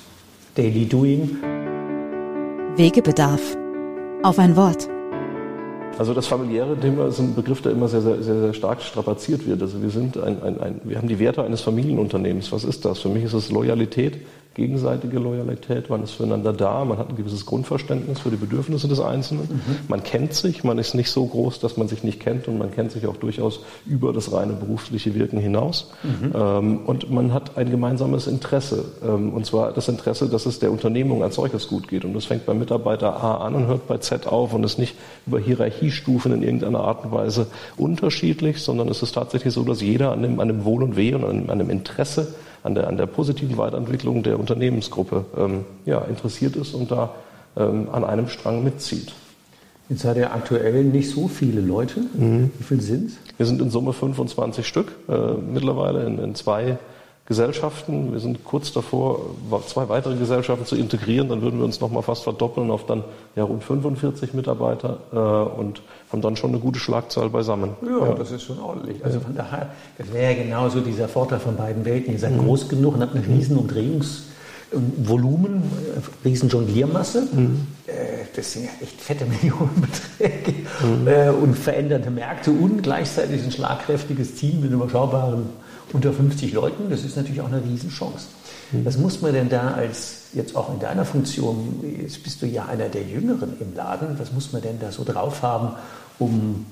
Daily 0.56 0.86
Doing? 0.86 1.38
Wegebedarf. 2.78 3.42
Auf 4.24 4.40
ein 4.40 4.56
Wort. 4.56 4.88
Also 6.00 6.14
das 6.16 6.26
familiäre 6.26 6.76
Thema 6.76 7.08
ist 7.08 7.20
ein 7.20 7.36
Begriff, 7.36 7.62
der 7.62 7.72
immer 7.72 7.88
sehr, 7.88 8.02
sehr, 8.02 8.22
sehr, 8.24 8.40
sehr 8.40 8.54
stark 8.54 8.82
strapaziert 8.82 9.46
wird. 9.46 9.62
Also 9.62 9.82
wir 9.82 9.92
sind 9.92 10.18
ein, 10.18 10.42
ein, 10.42 10.60
ein, 10.60 10.82
wir 10.84 10.98
haben 10.98 11.08
die 11.08 11.20
Werte 11.20 11.44
eines 11.44 11.62
Familienunternehmens. 11.62 12.52
Was 12.52 12.64
ist 12.64 12.84
das? 12.84 13.00
Für 13.00 13.10
mich 13.10 13.24
ist 13.24 13.34
es 13.34 13.52
Loyalität, 13.52 14.18
gegenseitige 14.56 15.18
Loyalität, 15.18 15.90
man 15.90 16.04
ist 16.04 16.12
füreinander 16.12 16.54
da, 16.54 16.86
man 16.86 16.98
hat 16.98 17.10
ein 17.10 17.16
gewisses 17.16 17.46
Grundverständnis 17.46 18.20
für 18.20 18.30
die 18.30 18.38
Bedürfnisse 18.38 18.88
des 18.88 19.00
Einzelnen, 19.00 19.48
mhm. 19.50 19.76
man 19.88 20.04
kennt 20.04 20.34
sich, 20.34 20.64
man 20.64 20.78
ist 20.78 20.94
nicht 20.94 21.10
so 21.10 21.26
groß, 21.26 21.60
dass 21.60 21.76
man 21.76 21.88
sich 21.88 22.04
nicht 22.04 22.20
kennt 22.20 22.48
und 22.48 22.60
man 22.60 22.72
kennt 22.72 22.92
sich 22.92 23.08
auch 23.08 23.18
durchaus 23.18 23.62
über 23.86 24.14
das 24.14 24.32
reine 24.32 24.54
berufliche 24.54 25.16
Wirken 25.16 25.40
hinaus. 25.40 25.92
Mhm. 26.04 26.32
Ähm, 26.36 26.80
und 26.86 27.10
man 27.10 27.34
hat 27.34 27.58
ein 27.58 27.72
gemeinsames 27.72 28.28
Interesse, 28.28 28.86
ähm, 29.04 29.34
und 29.34 29.46
zwar 29.46 29.72
das 29.72 29.88
Interesse, 29.88 30.30
dass 30.30 30.46
es 30.46 30.60
der 30.60 30.72
Unternehmung 30.72 31.24
als 31.24 31.36
solches 31.36 31.68
gut 31.68 31.88
geht. 31.88 32.06
Und 32.06 32.14
das 32.14 32.26
fängt 32.26 32.46
bei 32.46 32.54
Mitarbeiter 32.54 33.24
A 33.24 33.38
an 33.38 33.56
und 33.56 33.68
hört 33.68 33.88
bei 33.88 33.98
Z 33.98 34.28
auf 34.28 34.54
und 34.54 34.64
ist 34.64 34.78
nicht 34.78 34.96
über 35.26 35.40
Hierarchiestufen 35.40 36.32
in 36.32 36.44
irgendeiner 36.44 36.82
Art 36.82 37.06
und 37.06 37.12
Weise 37.12 37.48
unterschiedlich, 37.78 38.62
sondern 38.62 38.88
es 38.88 39.02
ist 39.02 39.14
tatsächlich 39.14 39.54
so, 39.54 39.64
dass 39.64 39.82
jeder 39.82 40.12
an 40.12 40.22
dem, 40.22 40.40
an 40.40 40.48
dem 40.48 40.64
Wohl 40.64 40.84
und 40.84 40.96
Weh 40.96 41.16
und 41.16 41.24
an, 41.24 41.50
an 41.50 41.58
dem 41.58 41.72
Interesse 41.72 42.36
an 42.63 42.75
der, 42.75 42.88
an 42.88 42.98
der 42.98 43.05
positiven 43.05 43.58
Weiterentwicklung 43.58 44.24
der 44.24 44.39
Unternehmensgruppe 44.39 45.25
ähm, 45.38 45.65
ja, 45.86 46.00
interessiert 46.01 46.55
ist 46.55 46.74
und 46.74 46.91
da 46.91 47.13
ähm, 47.58 47.89
an 47.91 48.03
einem 48.03 48.29
Strang 48.29 48.63
mitzieht. 48.63 49.13
Jetzt 49.89 50.01
seid 50.01 50.17
ihr 50.17 50.34
aktuell 50.34 50.86
nicht 50.86 51.10
so 51.10 51.27
viele 51.27 51.62
Leute. 51.62 52.00
Mhm. 52.00 52.51
Wie 52.58 52.63
viele 52.63 52.82
sind 52.82 53.10
es? 53.10 53.17
Wir 53.38 53.46
sind 53.46 53.62
in 53.62 53.70
Summe 53.70 53.93
25 53.93 54.65
Stück 54.65 54.93
äh, 55.10 55.34
mittlerweile 55.34 56.05
in, 56.05 56.20
in 56.20 56.36
zwei 56.36 56.77
Gesellschaften. 57.25 58.12
Wir 58.12 58.20
sind 58.20 58.44
kurz 58.44 58.74
davor, 58.74 59.22
zwei 59.65 59.88
weitere 59.88 60.18
Gesellschaften 60.18 60.65
zu 60.65 60.75
integrieren. 60.75 61.30
Dann 61.30 61.42
würden 61.42 61.60
wir 61.60 61.65
uns 61.65 61.80
noch 61.80 61.89
mal 61.89 62.01
fast 62.01 62.24
verdoppeln 62.24 62.70
auf 62.70 62.86
dann 62.86 63.06
ja, 63.38 63.44
rund 63.44 63.63
45 63.63 64.34
Mitarbeiter 64.34 64.98
äh, 65.13 65.18
und 65.58 65.82
haben 66.12 66.22
dann 66.22 66.36
schon 66.36 66.50
eine 66.50 66.60
gute 66.60 66.80
Schlagzahl 66.80 67.30
beisammen. 67.30 67.77
Ja, 67.82 68.08
ja. 68.08 68.13
das 68.13 68.32
ist 68.32 68.44
schon 68.44 68.60
ordentlich. 68.60 69.06
Also 69.06 69.22
von 69.22 69.34
daher, 69.36 69.70
das 69.98 70.12
wäre 70.12 70.34
ja 70.34 70.44
genauso 70.44 70.82
dieser 70.82 71.08
Vorteil 71.08 71.39
von 71.39 71.56
beiden 71.56 71.86
Welten. 71.86 72.12
Ihr 72.12 72.20
seid 72.20 72.34
mhm. 72.34 72.46
groß 72.46 72.68
genug 72.68 72.96
und 72.96 73.01
habt 73.01 73.15
eine 73.15 73.25
riesen 73.25 73.56
Umdrehungsvolumen, 73.56 75.63
riesen 76.25 76.50
Jongliermasse. 76.50 77.25
Mhm. 77.32 77.68
Äh, 77.88 78.25
das 78.36 78.51
sind 78.51 78.65
ja 78.65 78.72
echt 78.82 79.00
fette 79.00 79.24
Millionenbeträge 79.25 80.56
mhm. 80.82 81.08
äh, 81.08 81.30
und 81.30 81.58
veränderte 81.58 82.12
Märkte 82.12 82.51
und 82.51 82.84
gleichzeitig 82.84 83.46
ein 83.46 83.51
schlagkräftiges 83.51 84.36
Team 84.36 84.60
mit 84.60 84.74
überschaubaren 84.74 85.62
unter 85.94 86.12
50 86.12 86.54
Leuten. 86.54 86.90
Das 86.90 87.04
ist 87.04 87.16
natürlich 87.16 87.42
auch 87.42 87.48
eine 87.48 87.64
Riesenchance. 87.64 88.28
Mhm. 88.72 88.86
Was 88.86 88.98
muss 88.98 89.22
man 89.22 89.34
denn 89.34 89.50
da 89.50 89.72
als, 89.72 90.30
jetzt 90.34 90.56
auch 90.56 90.74
in 90.74 90.80
deiner 90.80 91.06
Funktion, 91.06 91.80
jetzt 92.02 92.24
bist 92.24 92.42
du 92.42 92.46
ja 92.46 92.66
einer 92.66 92.90
der 92.90 93.04
Jüngeren 93.04 93.54
im 93.60 93.76
Laden, 93.76 94.20
was 94.20 94.34
muss 94.34 94.52
man 94.52 94.62
denn 94.62 94.80
da 94.80 94.92
so 94.92 95.04
drauf 95.04 95.42
haben, 95.42 95.70
um 96.20 96.66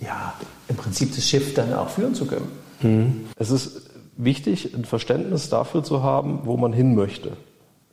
ja, 0.00 0.34
im 0.68 0.76
Prinzip 0.76 1.14
das 1.14 1.28
Schiff 1.28 1.54
dann 1.54 1.72
auch 1.72 1.88
führen 1.88 2.14
zu 2.14 2.26
können? 2.26 2.48
Mhm. 2.82 3.26
Es 3.36 3.50
ist 3.50 3.82
wichtig, 4.16 4.74
ein 4.74 4.84
Verständnis 4.84 5.48
dafür 5.48 5.82
zu 5.82 6.02
haben, 6.02 6.40
wo 6.44 6.56
man 6.56 6.72
hin 6.72 6.94
möchte. 6.94 7.32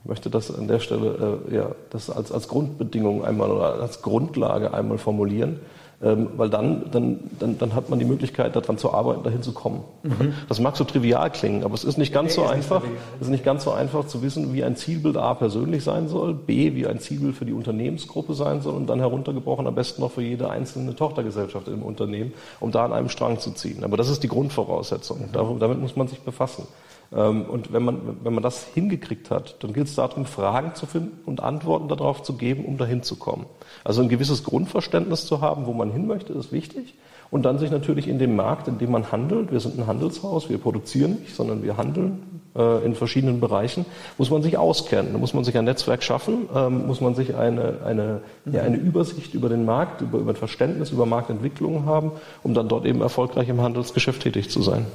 Ich 0.03 0.09
möchte 0.09 0.29
das 0.29 0.53
an 0.53 0.67
der 0.67 0.79
Stelle 0.79 1.41
äh, 1.49 1.55
ja, 1.55 1.71
das 1.91 2.09
als, 2.09 2.31
als 2.31 2.47
Grundbedingung 2.47 3.23
einmal 3.23 3.51
oder 3.51 3.75
als 3.81 4.01
Grundlage 4.01 4.73
einmal 4.73 4.97
formulieren. 4.97 5.59
Ähm, 6.03 6.29
weil 6.35 6.49
dann, 6.49 6.89
dann, 6.91 7.19
dann, 7.37 7.59
dann 7.59 7.75
hat 7.75 7.91
man 7.91 7.99
die 7.99 8.05
Möglichkeit, 8.05 8.55
daran 8.55 8.79
zu 8.79 8.91
arbeiten, 8.91 9.21
dahin 9.21 9.43
zu 9.43 9.51
kommen. 9.51 9.83
Mhm. 10.01 10.33
Das 10.49 10.59
mag 10.59 10.75
so 10.75 10.83
trivial 10.83 11.29
klingen, 11.29 11.63
aber 11.63 11.75
es 11.75 11.83
ist 11.83 11.99
nicht 11.99 12.11
ganz 12.11 12.35
nee, 12.35 12.43
so 12.43 12.49
einfach. 12.49 12.81
Es 13.19 13.27
ist 13.27 13.31
nicht 13.31 13.43
ganz 13.43 13.65
so 13.65 13.71
einfach 13.71 14.07
zu 14.07 14.23
wissen, 14.23 14.51
wie 14.51 14.63
ein 14.63 14.75
Zielbild 14.75 15.15
A 15.17 15.35
persönlich 15.35 15.83
sein 15.83 16.07
soll, 16.07 16.33
B, 16.33 16.73
wie 16.73 16.87
ein 16.87 16.99
Zielbild 16.99 17.35
für 17.35 17.45
die 17.45 17.53
Unternehmensgruppe 17.53 18.33
sein 18.33 18.61
soll 18.61 18.73
und 18.73 18.87
dann 18.87 18.97
heruntergebrochen 18.97 19.67
am 19.67 19.75
besten 19.75 20.01
noch 20.01 20.11
für 20.11 20.23
jede 20.23 20.49
einzelne 20.49 20.95
Tochtergesellschaft 20.95 21.67
im 21.67 21.83
Unternehmen, 21.83 22.33
um 22.59 22.71
da 22.71 22.85
an 22.85 22.93
einem 22.93 23.09
Strang 23.09 23.37
zu 23.37 23.51
ziehen. 23.51 23.83
Aber 23.83 23.95
das 23.95 24.09
ist 24.09 24.23
die 24.23 24.27
Grundvoraussetzung. 24.27 25.29
Mhm. 25.31 25.59
Damit 25.59 25.79
muss 25.79 25.95
man 25.95 26.07
sich 26.07 26.21
befassen. 26.21 26.65
Ähm, 27.13 27.43
und 27.43 27.73
wenn 27.73 27.83
man, 27.83 28.17
wenn 28.23 28.33
man 28.33 28.43
das 28.43 28.65
hingekriegt 28.65 29.31
hat, 29.31 29.63
dann 29.63 29.73
gilt 29.73 29.87
es 29.87 29.95
darum, 29.95 30.25
Fragen 30.25 30.75
zu 30.75 30.85
finden 30.85 31.19
und 31.25 31.41
Antworten 31.41 31.87
darauf 31.87 32.23
zu 32.23 32.33
geben, 32.33 32.65
um 32.65 32.77
dahin 32.77 33.03
zu 33.03 33.15
kommen. 33.15 33.45
Also 33.83 34.01
ein 34.01 34.09
gewisses 34.09 34.43
Grundverständnis 34.43 35.25
zu 35.25 35.41
haben, 35.41 35.65
wo 35.65 35.73
man 35.73 35.91
hin 35.91 36.07
möchte, 36.07 36.33
ist 36.33 36.51
wichtig. 36.51 36.95
Und 37.29 37.43
dann 37.43 37.59
sich 37.59 37.71
natürlich 37.71 38.09
in 38.09 38.19
dem 38.19 38.35
Markt, 38.35 38.67
in 38.67 38.77
dem 38.77 38.91
man 38.91 39.09
handelt, 39.11 39.53
wir 39.53 39.61
sind 39.61 39.79
ein 39.79 39.87
Handelshaus, 39.87 40.49
wir 40.49 40.57
produzieren 40.57 41.19
nicht, 41.21 41.33
sondern 41.33 41.63
wir 41.63 41.77
handeln 41.77 42.41
äh, 42.57 42.83
in 42.85 42.93
verschiedenen 42.93 43.39
Bereichen, 43.39 43.85
muss 44.17 44.29
man 44.29 44.43
sich 44.43 44.57
auskennen. 44.57 45.13
Da 45.13 45.17
muss 45.17 45.33
man 45.33 45.45
sich 45.45 45.57
ein 45.57 45.63
Netzwerk 45.63 46.03
schaffen, 46.03 46.49
ähm, 46.53 46.87
muss 46.87 46.99
man 46.99 47.15
sich 47.15 47.35
eine, 47.35 47.77
eine, 47.85 48.21
ja, 48.51 48.63
eine 48.63 48.75
Übersicht 48.75 49.33
über 49.33 49.47
den 49.47 49.63
Markt, 49.63 50.01
über, 50.01 50.19
über 50.19 50.33
ein 50.33 50.35
Verständnis 50.35 50.91
über 50.91 51.05
Marktentwicklungen 51.05 51.85
haben, 51.85 52.11
um 52.43 52.53
dann 52.53 52.67
dort 52.67 52.85
eben 52.85 52.99
erfolgreich 52.99 53.47
im 53.47 53.61
Handelsgeschäft 53.61 54.23
tätig 54.23 54.49
zu 54.49 54.61
sein. 54.61 54.85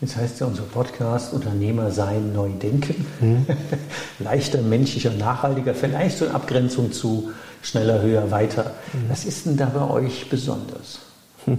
Jetzt 0.00 0.16
heißt 0.16 0.40
ja 0.40 0.46
unser 0.46 0.64
Podcast 0.64 1.32
Unternehmer 1.32 1.90
sein, 1.90 2.34
neu 2.34 2.50
denken. 2.50 3.06
Mhm. 3.20 3.46
Leichter, 4.18 4.60
menschlicher, 4.60 5.10
nachhaltiger, 5.10 5.74
vielleicht 5.74 6.18
so 6.18 6.26
in 6.26 6.32
Abgrenzung 6.32 6.92
zu 6.92 7.30
schneller, 7.62 8.02
höher, 8.02 8.30
weiter. 8.30 8.72
Mhm. 8.92 9.08
Was 9.08 9.24
ist 9.24 9.46
denn 9.46 9.56
da 9.56 9.66
bei 9.66 9.88
euch 9.88 10.28
besonders? 10.28 11.00
Hm. 11.46 11.58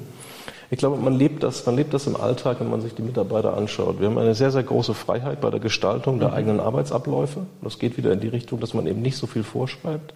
Ich 0.69 0.77
glaube, 0.77 0.97
man 0.97 1.13
lebt, 1.13 1.43
das, 1.43 1.65
man 1.65 1.75
lebt 1.75 1.93
das 1.93 2.07
im 2.07 2.15
Alltag, 2.15 2.59
wenn 2.59 2.69
man 2.69 2.81
sich 2.81 2.93
die 2.93 3.01
Mitarbeiter 3.01 3.55
anschaut. 3.55 3.99
Wir 3.99 4.07
haben 4.07 4.17
eine 4.17 4.35
sehr, 4.35 4.51
sehr 4.51 4.63
große 4.63 4.93
Freiheit 4.93 5.39
bei 5.39 5.49
der 5.49 5.61
Gestaltung 5.61 6.19
der 6.19 6.29
mhm. 6.29 6.33
eigenen 6.35 6.59
Arbeitsabläufe. 6.59 7.45
Das 7.61 7.79
geht 7.79 7.97
wieder 7.97 8.11
in 8.11 8.19
die 8.19 8.27
Richtung, 8.27 8.59
dass 8.59 8.73
man 8.73 8.85
eben 8.85 9.01
nicht 9.01 9.17
so 9.17 9.27
viel 9.27 9.43
vorschreibt, 9.43 10.13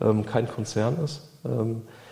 ähm, 0.00 0.24
kein 0.24 0.48
Konzern 0.48 0.96
ist. 1.04 1.22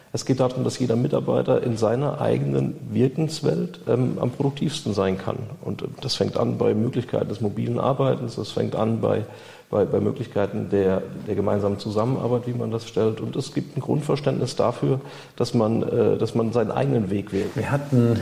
Ähm, 0.07 0.13
es 0.13 0.25
geht 0.25 0.41
darum, 0.41 0.65
dass 0.65 0.79
jeder 0.79 0.97
Mitarbeiter 0.97 1.63
in 1.63 1.77
seiner 1.77 2.21
eigenen 2.21 2.75
Wirkenswelt 2.91 3.81
ähm, 3.87 4.19
am 4.21 4.31
produktivsten 4.31 4.95
sein 4.95 5.19
kann. 5.19 5.37
Und 5.63 5.83
äh, 5.83 5.87
das 6.01 6.15
fängt 6.15 6.37
an 6.37 6.59
bei 6.59 6.75
Möglichkeiten 6.75 7.29
des 7.29 7.41
mobilen 7.41 7.79
Arbeitens, 7.79 8.37
das 8.37 8.51
fängt 8.51 8.75
an 8.77 9.01
bei, 9.01 9.25
bei, 9.71 9.85
bei 9.85 10.01
Möglichkeiten 10.01 10.69
der, 10.71 11.03
der 11.27 11.35
gemeinsamen 11.35 11.79
Zusammenarbeit, 11.79 12.47
wie 12.47 12.55
man 12.55 12.71
das 12.71 12.89
stellt. 12.89 13.21
Und 13.21 13.37
es 13.37 13.53
gibt 13.53 13.77
ein 13.77 13.81
Grundverständnis 13.81 14.57
dafür, 14.57 15.01
dass 15.37 15.55
man, 15.55 15.83
äh, 15.83 16.17
dass 16.17 16.35
man 16.35 16.53
seinen 16.53 16.71
eigenen 16.71 17.11
Weg 17.11 17.33
wählt. 17.33 17.55
Wir 17.55 17.71
hatten 17.71 18.21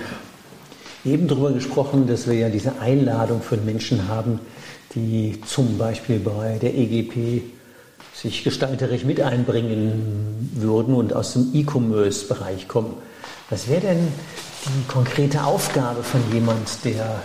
eben 1.05 1.29
darüber 1.29 1.53
gesprochen, 1.53 2.07
dass 2.07 2.27
wir 2.27 2.35
ja 2.35 2.49
diese 2.49 2.81
Einladung 2.81 3.43
von 3.43 3.65
Menschen 3.65 4.09
haben, 4.09 4.41
die 4.95 5.41
zum 5.47 5.77
Beispiel 5.77 6.19
bei 6.19 6.59
der 6.59 6.75
EGP 6.75 7.43
sich 8.15 8.45
gestalterisch 8.45 9.05
mit 9.05 9.21
einbringen 9.21 10.51
würden 10.55 10.95
und 10.95 11.13
aus 11.15 11.33
dem 11.33 11.51
E-Commerce-Bereich 11.53 12.69
kommen. 12.69 12.95
Was 13.51 13.69
wäre 13.69 13.81
denn 13.81 14.09
die 14.67 14.93
konkrete 14.93 15.45
Aufgabe 15.45 16.03
von 16.03 16.21
jemand, 16.33 16.85
der 16.85 17.21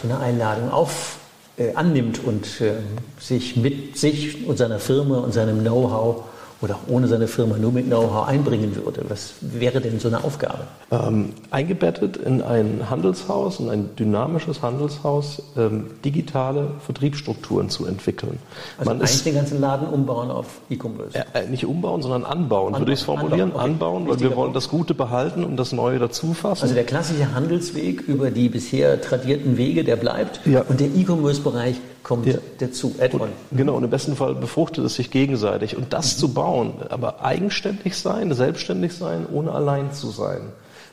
so 0.00 0.08
eine 0.08 0.20
Einladung 0.20 0.70
auf, 0.70 1.16
äh, 1.58 1.74
annimmt 1.74 2.22
und 2.24 2.60
äh, 2.60 2.74
sich 3.18 3.56
mit 3.56 3.98
sich 3.98 4.46
und 4.46 4.56
seiner 4.56 4.78
Firma 4.78 5.18
und 5.18 5.34
seinem 5.34 5.60
Know-how 5.60 6.24
oder 6.60 6.74
auch 6.74 6.88
ohne 6.88 7.06
seine 7.06 7.28
Firma 7.28 7.56
nur 7.56 7.72
mit 7.72 7.86
Know-how 7.86 8.26
einbringen 8.26 8.74
würde? 8.74 9.04
Was 9.08 9.34
wäre 9.40 9.80
denn 9.80 10.00
so 10.00 10.08
eine 10.08 10.24
Aufgabe? 10.24 10.64
Ähm, 10.90 11.30
eingebettet 11.50 12.16
in 12.16 12.42
ein 12.42 12.90
Handelshaus, 12.90 13.60
in 13.60 13.70
ein 13.70 13.90
dynamisches 13.96 14.62
Handelshaus, 14.62 15.42
ähm, 15.56 15.86
digitale 16.04 16.72
Vertriebsstrukturen 16.84 17.68
zu 17.68 17.86
entwickeln. 17.86 18.38
Also 18.78 18.90
Man 18.90 19.00
eigentlich 19.00 19.22
den 19.22 19.34
ganzen 19.34 19.60
Laden 19.60 19.88
umbauen 19.88 20.30
auf 20.30 20.60
E-Commerce? 20.68 21.16
Äh, 21.34 21.46
nicht 21.48 21.64
umbauen, 21.64 22.02
sondern 22.02 22.24
anbauen, 22.24 22.68
anbauen 22.68 22.80
würde 22.80 22.92
ich 22.92 23.00
es 23.00 23.04
formulieren. 23.04 23.52
Anbauen, 23.52 23.60
okay. 23.60 23.72
anbauen 23.72 24.08
weil 24.08 24.20
wir 24.20 24.36
wollen 24.36 24.52
das 24.52 24.68
Gute 24.68 24.94
behalten 24.94 25.44
und 25.44 25.56
das 25.56 25.72
Neue 25.72 25.98
dazufassen. 25.98 26.62
Also 26.62 26.74
der 26.74 26.84
klassische 26.84 27.34
Handelsweg 27.34 28.00
über 28.00 28.30
die 28.30 28.48
bisher 28.48 29.00
tradierten 29.00 29.56
Wege, 29.56 29.84
der 29.84 29.96
bleibt. 29.96 30.40
Ja. 30.44 30.62
Und 30.62 30.80
der 30.80 30.88
E-Commerce-Bereich 30.88 31.76
kommt 32.02 32.26
ja. 32.26 32.38
dazu. 32.58 32.94
Und, 32.98 33.30
genau, 33.52 33.74
und 33.74 33.84
im 33.84 33.90
besten 33.90 34.16
Fall 34.16 34.34
befruchtet 34.34 34.84
es 34.84 34.94
sich 34.94 35.10
gegenseitig. 35.10 35.76
Und 35.76 35.92
das 35.92 36.16
mhm. 36.16 36.20
zu 36.20 36.34
bauen, 36.34 36.72
aber 36.88 37.24
eigenständig 37.24 37.96
sein, 37.96 38.32
selbstständig 38.32 38.92
sein, 38.94 39.26
ohne 39.30 39.52
allein 39.52 39.92
zu 39.92 40.10
sein, 40.10 40.40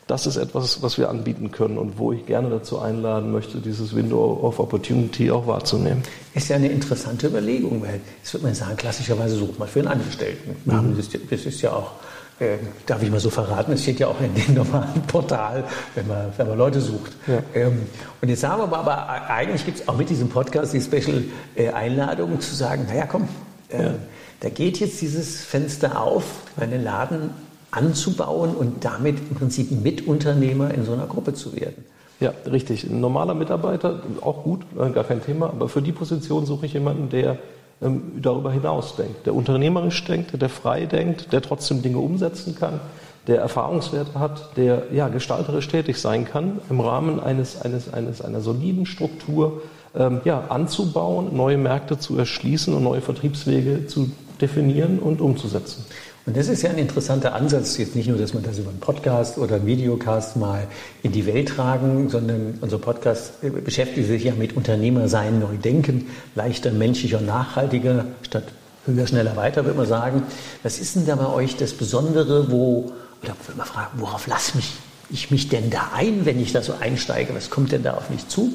das 0.08 0.28
ist 0.28 0.38
etwas, 0.38 0.84
was 0.84 1.00
wir 1.00 1.10
anbieten 1.10 1.52
können 1.52 1.80
und 1.80 1.98
wo 1.98 2.12
ich 2.12 2.28
gerne 2.28 2.50
dazu 2.50 2.78
einladen 2.80 3.32
möchte, 3.32 3.58
dieses 3.58 3.96
Window 3.96 4.40
of 4.44 4.60
Opportunity 4.60 5.32
auch 5.32 5.48
wahrzunehmen. 5.48 6.04
Ist 6.36 6.50
ja 6.50 6.58
eine 6.58 6.68
interessante 6.68 7.28
Überlegung, 7.28 7.82
weil 7.82 8.02
jetzt 8.20 8.32
würde 8.34 8.46
man 8.46 8.54
sagen, 8.54 8.78
klassischerweise 8.78 9.36
sucht 9.36 9.58
man 9.58 9.68
für 9.68 9.80
einen 9.80 9.88
Angestellten. 9.88 10.56
Mhm. 10.66 10.96
Das 11.30 11.46
ist 11.46 11.62
ja 11.62 11.74
auch 11.74 11.92
äh, 12.40 12.58
darf 12.86 13.02
ich 13.02 13.10
mal 13.10 13.20
so 13.20 13.30
verraten, 13.30 13.72
es 13.72 13.84
steht 13.84 14.00
ja 14.00 14.08
auch 14.08 14.20
in 14.20 14.34
dem 14.36 14.54
normalen 14.56 15.02
Portal, 15.08 15.64
wenn 15.96 16.08
man, 16.08 16.34
wenn 16.36 16.48
man 16.48 16.58
Leute 16.58 16.82
sucht. 16.82 17.14
Ja. 17.28 17.40
Ähm, 17.54 17.84
und 18.22 18.30
jetzt 18.30 18.42
sagen 18.42 18.70
wir 18.70 18.78
aber, 18.78 19.10
eigentlich 19.30 19.66
gibt 19.66 19.80
es 19.80 19.88
auch 19.88 19.96
mit 19.96 20.10
diesem 20.10 20.30
Podcast 20.30 20.74
die 20.74 20.82
Special-Einladung 20.82 22.36
äh, 22.36 22.40
zu 22.40 22.54
sagen, 22.56 22.86
naja 22.88 23.06
komm, 23.06 23.28
äh, 23.70 23.84
ja. 23.84 23.94
da 24.42 24.50
geht 24.50 24.80
jetzt 24.80 25.02
dieses 25.02 25.42
Fenster 25.42 26.02
auf, 26.02 26.26
einen 26.58 26.84
Laden 26.84 27.30
anzubauen 27.72 28.56
und 28.56 28.84
damit 28.84 29.18
im 29.30 29.36
Prinzip 29.36 29.72
Mitunternehmer 29.72 30.74
in 30.74 30.86
so 30.86 30.94
einer 30.94 31.08
Gruppe 31.08 31.34
zu 31.34 31.56
werden. 31.56 31.86
Ja, 32.20 32.34
richtig. 32.50 32.86
Ein 32.86 33.02
normaler 33.02 33.34
Mitarbeiter, 33.34 34.02
auch 34.22 34.44
gut, 34.44 34.62
äh, 34.80 34.90
gar 34.90 35.04
kein 35.04 35.24
Thema, 35.24 35.48
aber 35.48 35.68
für 35.68 35.82
die 35.82 35.92
Position 35.92 36.46
suche 36.46 36.66
ich 36.66 36.74
jemanden, 36.74 37.10
der 37.10 37.38
darüber 37.80 38.52
hinaus 38.52 38.96
denkt, 38.96 39.26
der 39.26 39.36
unternehmerisch 39.36 40.04
denkt, 40.06 40.42
der 40.42 40.50
frei 40.50 40.86
denkt, 40.86 41.34
der 41.34 41.42
trotzdem 41.42 41.82
Dinge 41.82 41.98
umsetzen 41.98 42.56
kann, 42.56 42.80
der 43.28 43.40
Erfahrungswerte 43.40 44.20
hat, 44.20 44.56
der 44.56 44.84
ja, 44.94 45.08
gestalterisch 45.08 45.68
tätig 45.68 46.00
sein 46.00 46.26
kann, 46.26 46.60
im 46.70 46.80
Rahmen 46.80 47.20
eines, 47.20 47.62
eines, 47.62 47.92
eines, 47.92 48.22
einer 48.22 48.42
soliden 48.42 48.86
Struktur 48.86 49.64
ähm, 49.96 50.22
ja, 50.26 50.46
anzubauen, 50.50 51.36
neue 51.36 51.58
Märkte 51.58 51.98
zu 51.98 52.18
erschließen 52.18 52.74
und 52.74 52.84
neue 52.84 53.02
Vertriebswege 53.02 53.88
zu 53.88 54.12
definieren 54.42 55.00
und 55.00 55.22
umzusetzen. 55.22 55.86
Und 56.26 56.36
das 56.36 56.48
ist 56.48 56.64
ja 56.64 56.72
ein 56.72 56.80
interessanter 56.80 57.36
Ansatz, 57.36 57.78
jetzt 57.78 57.96
nicht 57.96 58.08
nur, 58.08 58.18
dass 58.18 58.34
man 58.34 58.42
das 58.42 58.58
über 58.58 58.70
einen 58.70 58.80
Podcast 58.80 59.38
oder 59.38 59.58
einen 59.58 59.68
Videocast 59.68 60.38
mal 60.38 60.68
in 61.04 61.12
die 61.12 61.28
Welt 61.28 61.50
tragen, 61.50 62.10
sondern 62.10 62.58
unser 62.62 62.80
Podcast 62.80 63.34
beschäftigt 63.64 64.08
sich 64.08 64.24
ja 64.24 64.34
mit 64.34 64.56
Unternehmer 64.58 65.08
sein, 65.08 65.40
neu 65.40 65.56
denken, 65.58 66.08
leichter, 66.34 66.72
menschlicher, 66.72 67.22
nachhaltiger, 67.22 68.06
statt 68.24 68.46
höher, 68.88 69.06
schneller, 69.06 69.36
weiter, 69.36 69.66
würde 69.66 69.78
man 69.78 69.88
sagen. 69.88 70.24
Was 70.64 70.80
ist 70.80 70.96
denn 70.96 71.06
da 71.06 71.16
bei 71.16 71.28
euch 71.28 71.58
das 71.58 71.74
Besondere, 71.74 72.52
wo, 72.52 72.92
oder 73.22 73.36
würde 73.46 73.58
man 73.58 73.68
fragen, 73.68 74.00
worauf 74.00 74.26
lasse 74.26 74.58
mich 74.58 74.74
ich 75.10 75.32
mich 75.32 75.50
denn 75.50 75.70
da 75.70 75.92
ein, 75.94 76.26
wenn 76.26 76.42
ich 76.42 76.52
da 76.52 76.62
so 76.62 76.74
einsteige? 76.80 77.36
Was 77.36 77.50
kommt 77.50 77.72
denn 77.72 77.84
da 77.84 77.94
auf 77.94 78.10
mich 78.10 78.28
zu? 78.28 78.52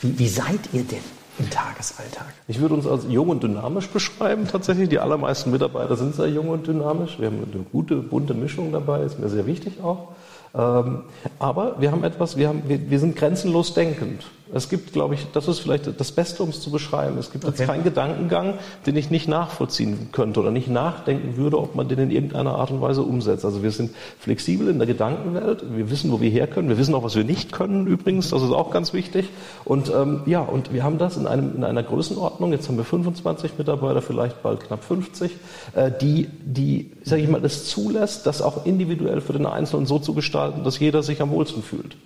Wie, 0.00 0.18
wie 0.18 0.28
seid 0.28 0.60
ihr 0.72 0.82
denn? 0.82 1.21
Im 1.38 1.50
Tagesalltag? 1.50 2.34
Ich 2.48 2.60
würde 2.60 2.74
uns 2.74 2.86
als 2.86 3.04
jung 3.08 3.28
und 3.28 3.42
dynamisch 3.42 3.88
beschreiben 3.88 4.46
tatsächlich. 4.46 4.88
Die 4.88 4.98
allermeisten 4.98 5.50
Mitarbeiter 5.50 5.96
sind 5.96 6.14
sehr 6.14 6.28
jung 6.28 6.48
und 6.48 6.66
dynamisch. 6.66 7.18
Wir 7.18 7.26
haben 7.26 7.38
eine 7.52 7.64
gute, 7.72 7.96
bunte 7.96 8.34
Mischung 8.34 8.72
dabei, 8.72 9.02
ist 9.02 9.18
mir 9.18 9.28
sehr 9.28 9.46
wichtig 9.46 9.82
auch. 9.82 10.08
Ähm, 10.54 11.04
aber 11.38 11.80
wir 11.80 11.90
haben 11.92 12.04
etwas, 12.04 12.36
wir, 12.36 12.48
haben, 12.48 12.62
wir, 12.66 12.90
wir 12.90 12.98
sind 12.98 13.16
grenzenlos 13.16 13.74
denkend. 13.74 14.24
Es 14.54 14.68
gibt, 14.68 14.92
glaube 14.92 15.14
ich, 15.14 15.26
das 15.32 15.48
ist 15.48 15.60
vielleicht 15.60 15.98
das 15.98 16.12
Beste, 16.12 16.42
um 16.42 16.50
es 16.50 16.60
zu 16.60 16.70
beschreiben. 16.70 17.16
Es 17.18 17.32
gibt 17.32 17.44
okay. 17.44 17.54
jetzt 17.56 17.66
keinen 17.66 17.84
Gedankengang, 17.84 18.54
den 18.86 18.96
ich 18.96 19.10
nicht 19.10 19.26
nachvollziehen 19.26 20.10
könnte 20.12 20.40
oder 20.40 20.50
nicht 20.50 20.68
nachdenken 20.68 21.38
würde, 21.38 21.58
ob 21.58 21.74
man 21.74 21.88
den 21.88 21.98
in 21.98 22.10
irgendeiner 22.10 22.56
Art 22.56 22.70
und 22.70 22.82
Weise 22.82 23.02
umsetzt. 23.02 23.46
Also 23.46 23.62
wir 23.62 23.70
sind 23.70 23.92
flexibel 24.18 24.68
in 24.68 24.78
der 24.78 24.86
Gedankenwelt. 24.86 25.64
Wir 25.74 25.90
wissen, 25.90 26.12
wo 26.12 26.20
wir 26.20 26.30
herkönnen. 26.30 26.68
Wir 26.68 26.76
wissen 26.76 26.94
auch, 26.94 27.02
was 27.02 27.16
wir 27.16 27.24
nicht 27.24 27.52
können 27.52 27.86
übrigens. 27.86 28.28
Das 28.28 28.42
ist 28.42 28.52
auch 28.52 28.70
ganz 28.70 28.92
wichtig. 28.92 29.30
Und 29.64 29.90
ähm, 29.94 30.20
ja, 30.26 30.40
und 30.40 30.72
wir 30.72 30.82
haben 30.82 30.98
das 30.98 31.16
in, 31.16 31.26
einem, 31.26 31.56
in 31.56 31.64
einer 31.64 31.82
Größenordnung. 31.82 32.52
Jetzt 32.52 32.68
haben 32.68 32.76
wir 32.76 32.84
25 32.84 33.56
Mitarbeiter, 33.56 34.02
vielleicht 34.02 34.42
bald 34.42 34.60
knapp 34.60 34.84
50, 34.84 35.32
äh, 35.74 35.90
die, 35.98 36.28
die, 36.44 36.92
sage 37.04 37.22
ich 37.22 37.28
mal, 37.28 37.42
es 37.42 37.68
zulässt, 37.68 38.26
das 38.26 38.42
auch 38.42 38.66
individuell 38.66 39.22
für 39.22 39.32
den 39.32 39.46
Einzelnen 39.46 39.86
so 39.86 39.98
zu 39.98 40.12
gestalten, 40.12 40.62
dass 40.62 40.78
jeder 40.78 41.02
sich 41.02 41.22
am 41.22 41.30
wohlsten 41.30 41.62
fühlt. 41.62 41.96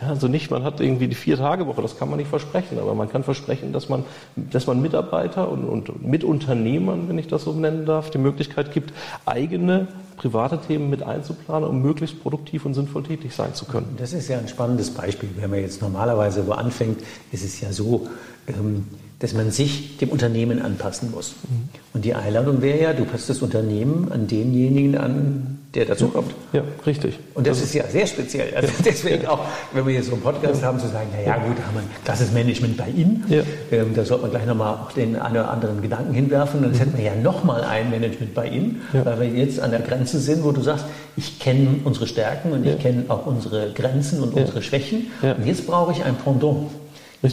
Ja, 0.00 0.08
also 0.08 0.28
nicht, 0.28 0.50
man 0.50 0.62
hat 0.62 0.80
irgendwie 0.80 1.08
die 1.08 1.14
Vier-Tage-Woche, 1.14 1.80
das 1.80 1.98
kann 1.98 2.10
man 2.10 2.18
nicht 2.18 2.28
versprechen, 2.28 2.78
aber 2.78 2.94
man 2.94 3.08
kann 3.08 3.24
versprechen, 3.24 3.72
dass 3.72 3.88
man, 3.88 4.04
dass 4.36 4.66
man 4.66 4.82
Mitarbeiter 4.82 5.50
und, 5.50 5.64
und 5.64 6.06
Mitunternehmern, 6.06 7.08
wenn 7.08 7.18
ich 7.18 7.28
das 7.28 7.44
so 7.44 7.52
nennen 7.54 7.86
darf, 7.86 8.10
die 8.10 8.18
Möglichkeit 8.18 8.72
gibt, 8.72 8.92
eigene 9.24 9.88
private 10.18 10.58
Themen 10.60 10.90
mit 10.90 11.02
einzuplanen, 11.02 11.68
um 11.68 11.80
möglichst 11.80 12.22
produktiv 12.22 12.66
und 12.66 12.74
sinnvoll 12.74 13.04
tätig 13.04 13.34
sein 13.34 13.54
zu 13.54 13.64
können. 13.64 13.96
Das 13.98 14.12
ist 14.12 14.28
ja 14.28 14.38
ein 14.38 14.48
spannendes 14.48 14.90
Beispiel. 14.90 15.30
Wenn 15.36 15.50
man 15.50 15.60
jetzt 15.60 15.80
normalerweise 15.80 16.46
wo 16.46 16.52
anfängt, 16.52 17.00
ist 17.32 17.44
es 17.44 17.60
ja 17.60 17.72
so, 17.72 18.06
ähm, 18.48 18.86
dass 19.18 19.32
man 19.32 19.50
sich 19.50 19.96
dem 19.96 20.10
Unternehmen 20.10 20.60
anpassen 20.60 21.10
muss. 21.10 21.34
Mhm. 21.48 21.68
Und 21.94 22.04
die 22.04 22.14
Einladung 22.14 22.60
wäre 22.60 22.80
ja, 22.80 22.92
du 22.92 23.06
passt 23.06 23.30
das 23.30 23.40
Unternehmen 23.40 24.12
an 24.12 24.26
denjenigen 24.26 24.98
an, 24.98 25.58
der 25.74 25.86
dazu 25.86 26.08
kommt. 26.08 26.34
Ja, 26.52 26.62
richtig. 26.86 27.18
Und 27.34 27.46
das, 27.46 27.58
das 27.58 27.68
ist 27.68 27.74
ja 27.74 27.84
sehr 27.86 28.06
speziell. 28.06 28.54
Also 28.54 28.72
deswegen 28.84 29.26
auch, 29.26 29.40
wenn 29.72 29.86
wir 29.86 29.94
jetzt 29.94 30.06
so 30.06 30.12
einen 30.12 30.22
Podcast 30.22 30.60
ja. 30.60 30.68
haben, 30.68 30.78
zu 30.78 30.88
sagen, 30.88 31.08
naja 31.12 31.38
gut, 31.38 31.58
da 31.58 31.66
haben 31.66 31.74
wir 31.76 31.82
das 32.04 32.20
ist 32.20 32.34
Management 32.34 32.76
bei 32.76 32.88
Ihnen. 32.88 33.24
Ja. 33.28 33.42
Ähm, 33.72 33.94
da 33.94 34.04
sollte 34.04 34.22
man 34.22 34.32
gleich 34.32 34.46
nochmal 34.46 34.74
auch 34.74 34.92
den 34.92 35.16
einen 35.16 35.36
oder 35.36 35.50
anderen 35.50 35.80
Gedanken 35.80 36.12
hinwerfen. 36.12 36.60
Und 36.60 36.72
jetzt 36.72 36.80
hätten 36.80 36.96
wir 36.98 37.04
ja 37.04 37.14
nochmal 37.14 37.64
ein 37.64 37.90
Management 37.90 38.34
bei 38.34 38.48
Ihnen, 38.48 38.82
ja. 38.92 39.04
weil 39.04 39.20
wir 39.20 39.28
jetzt 39.28 39.60
an 39.60 39.70
der 39.70 39.80
Grenze 39.80 40.20
sind, 40.20 40.44
wo 40.44 40.52
du 40.52 40.60
sagst, 40.60 40.84
ich 41.16 41.38
kenne 41.38 41.80
unsere 41.84 42.06
Stärken 42.06 42.52
und 42.52 42.66
ich 42.66 42.78
kenne 42.78 43.04
auch 43.08 43.26
unsere 43.26 43.72
Grenzen 43.72 44.22
und 44.22 44.34
unsere 44.34 44.62
Schwächen. 44.62 45.06
Und 45.22 45.46
jetzt 45.46 45.66
brauche 45.66 45.92
ich 45.92 46.04
ein 46.04 46.16
Pendant. 46.16 46.68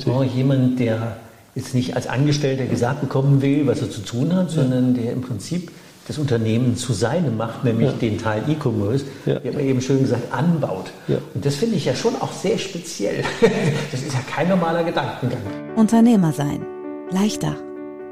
Brauche 0.06 0.26
ich 0.26 0.34
jemanden, 0.34 0.78
der 0.78 1.18
jetzt 1.56 1.74
nicht 1.74 1.96
als 1.96 2.08
Angestellter 2.08 2.66
gesagt 2.66 3.02
bekommen 3.02 3.42
will, 3.42 3.68
was 3.68 3.82
er 3.82 3.90
zu 3.90 4.02
tun 4.02 4.36
hat, 4.36 4.50
sondern 4.52 4.94
der 4.94 5.14
im 5.14 5.22
Prinzip 5.22 5.72
das 6.08 6.18
Unternehmen 6.18 6.76
zu 6.76 6.92
seinem 6.92 7.38
macht, 7.38 7.64
nämlich 7.64 7.92
ja. 7.92 7.94
den 7.94 8.18
Teil 8.18 8.44
E-Commerce, 8.50 9.06
ja. 9.26 9.42
wie 9.44 9.52
man 9.52 9.60
eben 9.62 9.82
schön 9.82 10.02
gesagt, 10.02 10.34
anbaut. 10.34 10.92
Ja. 11.08 11.18
Und 11.34 11.46
das 11.46 11.56
finde 11.56 11.78
ich 11.78 11.86
ja 11.86 11.96
schon 11.96 12.16
auch 12.18 12.34
sehr 12.34 12.58
speziell. 12.58 13.24
Das 13.92 14.02
ist 14.02 14.14
ja 14.14 14.20
kein 14.30 14.50
normaler 14.50 14.84
Gedankengang. 14.84 15.40
Unternehmer 15.76 16.34
sein. 16.34 16.66
Leichter. 17.12 17.56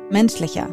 Menschlicher 0.10 0.70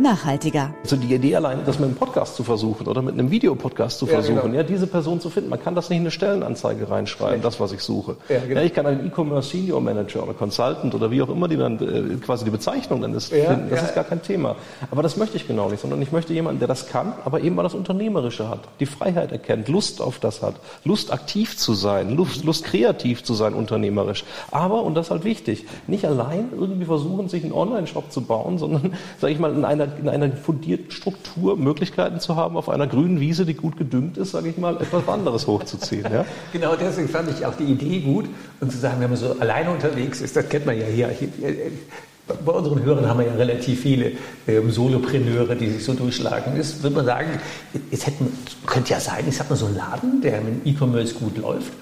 nachhaltiger. 0.00 0.74
Also 0.82 0.96
die 0.96 1.14
Idee 1.14 1.36
allein, 1.36 1.60
das 1.64 1.78
mit 1.78 1.88
einem 1.88 1.96
Podcast 1.96 2.36
zu 2.36 2.44
versuchen 2.44 2.86
oder 2.86 3.02
mit 3.02 3.14
einem 3.14 3.30
Videopodcast 3.30 3.98
zu 3.98 4.06
versuchen, 4.06 4.36
ja, 4.36 4.42
genau. 4.42 4.54
ja, 4.54 4.62
diese 4.62 4.86
Person 4.86 5.20
zu 5.20 5.30
finden. 5.30 5.50
Man 5.50 5.62
kann 5.62 5.74
das 5.74 5.88
nicht 5.88 5.98
in 5.98 6.02
eine 6.02 6.10
Stellenanzeige 6.10 6.90
reinschreiben, 6.90 7.42
das, 7.42 7.60
was 7.60 7.72
ich 7.72 7.80
suche. 7.80 8.16
Ja, 8.28 8.40
genau. 8.40 8.60
ja, 8.60 8.66
ich 8.66 8.74
kann 8.74 8.86
einen 8.86 9.06
E-Commerce 9.06 9.50
Senior 9.50 9.80
Manager 9.80 10.22
oder 10.22 10.34
Consultant 10.34 10.94
oder 10.94 11.10
wie 11.10 11.22
auch 11.22 11.28
immer 11.28 11.48
die 11.48 11.56
dann 11.56 11.78
äh, 11.78 12.16
quasi 12.16 12.44
die 12.44 12.50
Bezeichnung 12.50 13.00
dann 13.00 13.14
ist, 13.14 13.28
finden. 13.28 13.68
Das 13.70 13.82
ist 13.82 13.94
gar 13.94 14.04
kein 14.04 14.22
Thema. 14.22 14.56
Aber 14.90 15.02
das 15.02 15.16
möchte 15.16 15.36
ich 15.36 15.46
genau 15.46 15.68
nicht, 15.68 15.80
sondern 15.80 16.00
ich 16.02 16.12
möchte 16.12 16.32
jemanden, 16.32 16.58
der 16.58 16.68
das 16.68 16.88
kann, 16.88 17.14
aber 17.24 17.40
eben 17.40 17.54
mal 17.54 17.62
das 17.62 17.74
Unternehmerische 17.74 18.48
hat, 18.48 18.60
die 18.80 18.86
Freiheit 18.86 19.32
erkennt, 19.32 19.68
Lust 19.68 20.00
auf 20.00 20.18
das 20.18 20.42
hat, 20.42 20.54
Lust 20.84 21.12
aktiv 21.12 21.56
zu 21.56 21.74
sein, 21.74 22.16
Lust, 22.16 22.44
Lust 22.44 22.64
kreativ 22.64 23.24
zu 23.24 23.34
sein 23.34 23.54
unternehmerisch. 23.54 24.24
Aber, 24.50 24.82
und 24.82 24.94
das 24.94 25.06
ist 25.06 25.10
halt 25.10 25.24
wichtig, 25.24 25.66
nicht 25.86 26.04
allein 26.04 26.48
irgendwie 26.52 26.84
versuchen, 26.84 27.28
sich 27.28 27.44
einen 27.44 27.52
Online-Shop 27.52 28.10
zu 28.10 28.22
bauen, 28.22 28.58
sondern, 28.58 28.94
sage 29.20 29.32
ich 29.32 29.38
mal, 29.38 29.52
in 29.52 29.64
einer 29.64 29.85
in 30.00 30.08
einer 30.08 30.30
fundierten 30.32 30.90
Struktur 30.90 31.56
Möglichkeiten 31.56 32.20
zu 32.20 32.36
haben, 32.36 32.56
auf 32.56 32.68
einer 32.68 32.86
grünen 32.86 33.20
Wiese, 33.20 33.46
die 33.46 33.54
gut 33.54 33.76
gedüngt 33.76 34.16
ist, 34.16 34.32
sage 34.32 34.48
ich 34.48 34.58
mal, 34.58 34.76
etwas 34.76 35.08
anderes 35.08 35.46
hochzuziehen. 35.46 36.06
Ja? 36.10 36.24
genau 36.52 36.76
deswegen 36.76 37.08
fand 37.08 37.30
ich 37.30 37.44
auch 37.46 37.54
die 37.54 37.64
Idee 37.64 38.00
gut 38.00 38.26
und 38.60 38.72
zu 38.72 38.78
sagen, 38.78 39.00
wenn 39.00 39.10
man 39.10 39.18
so 39.18 39.36
alleine 39.38 39.70
unterwegs 39.70 40.20
ist, 40.20 40.36
das 40.36 40.48
kennt 40.48 40.66
man 40.66 40.78
ja 40.78 40.86
hier. 40.86 41.10
bei 42.44 42.52
unseren 42.52 42.82
Hörern 42.82 43.08
haben 43.08 43.20
wir 43.20 43.26
ja 43.26 43.34
relativ 43.34 43.80
viele 43.80 44.12
ähm, 44.46 44.70
Solopreneure, 44.70 45.54
die 45.54 45.70
sich 45.70 45.84
so 45.84 45.94
durchschlagen. 45.94 46.54
Das 46.56 46.82
würde 46.82 46.96
man 46.96 47.06
sagen, 47.06 47.28
es 47.90 48.06
hätte, 48.06 48.24
könnte 48.66 48.90
ja 48.90 49.00
sein, 49.00 49.24
ich 49.28 49.36
sag 49.36 49.48
mal 49.48 49.56
so 49.56 49.66
einen 49.66 49.76
Laden, 49.76 50.20
der 50.20 50.40
mit 50.40 50.66
E-Commerce 50.66 51.14
gut 51.14 51.38
läuft 51.38 51.72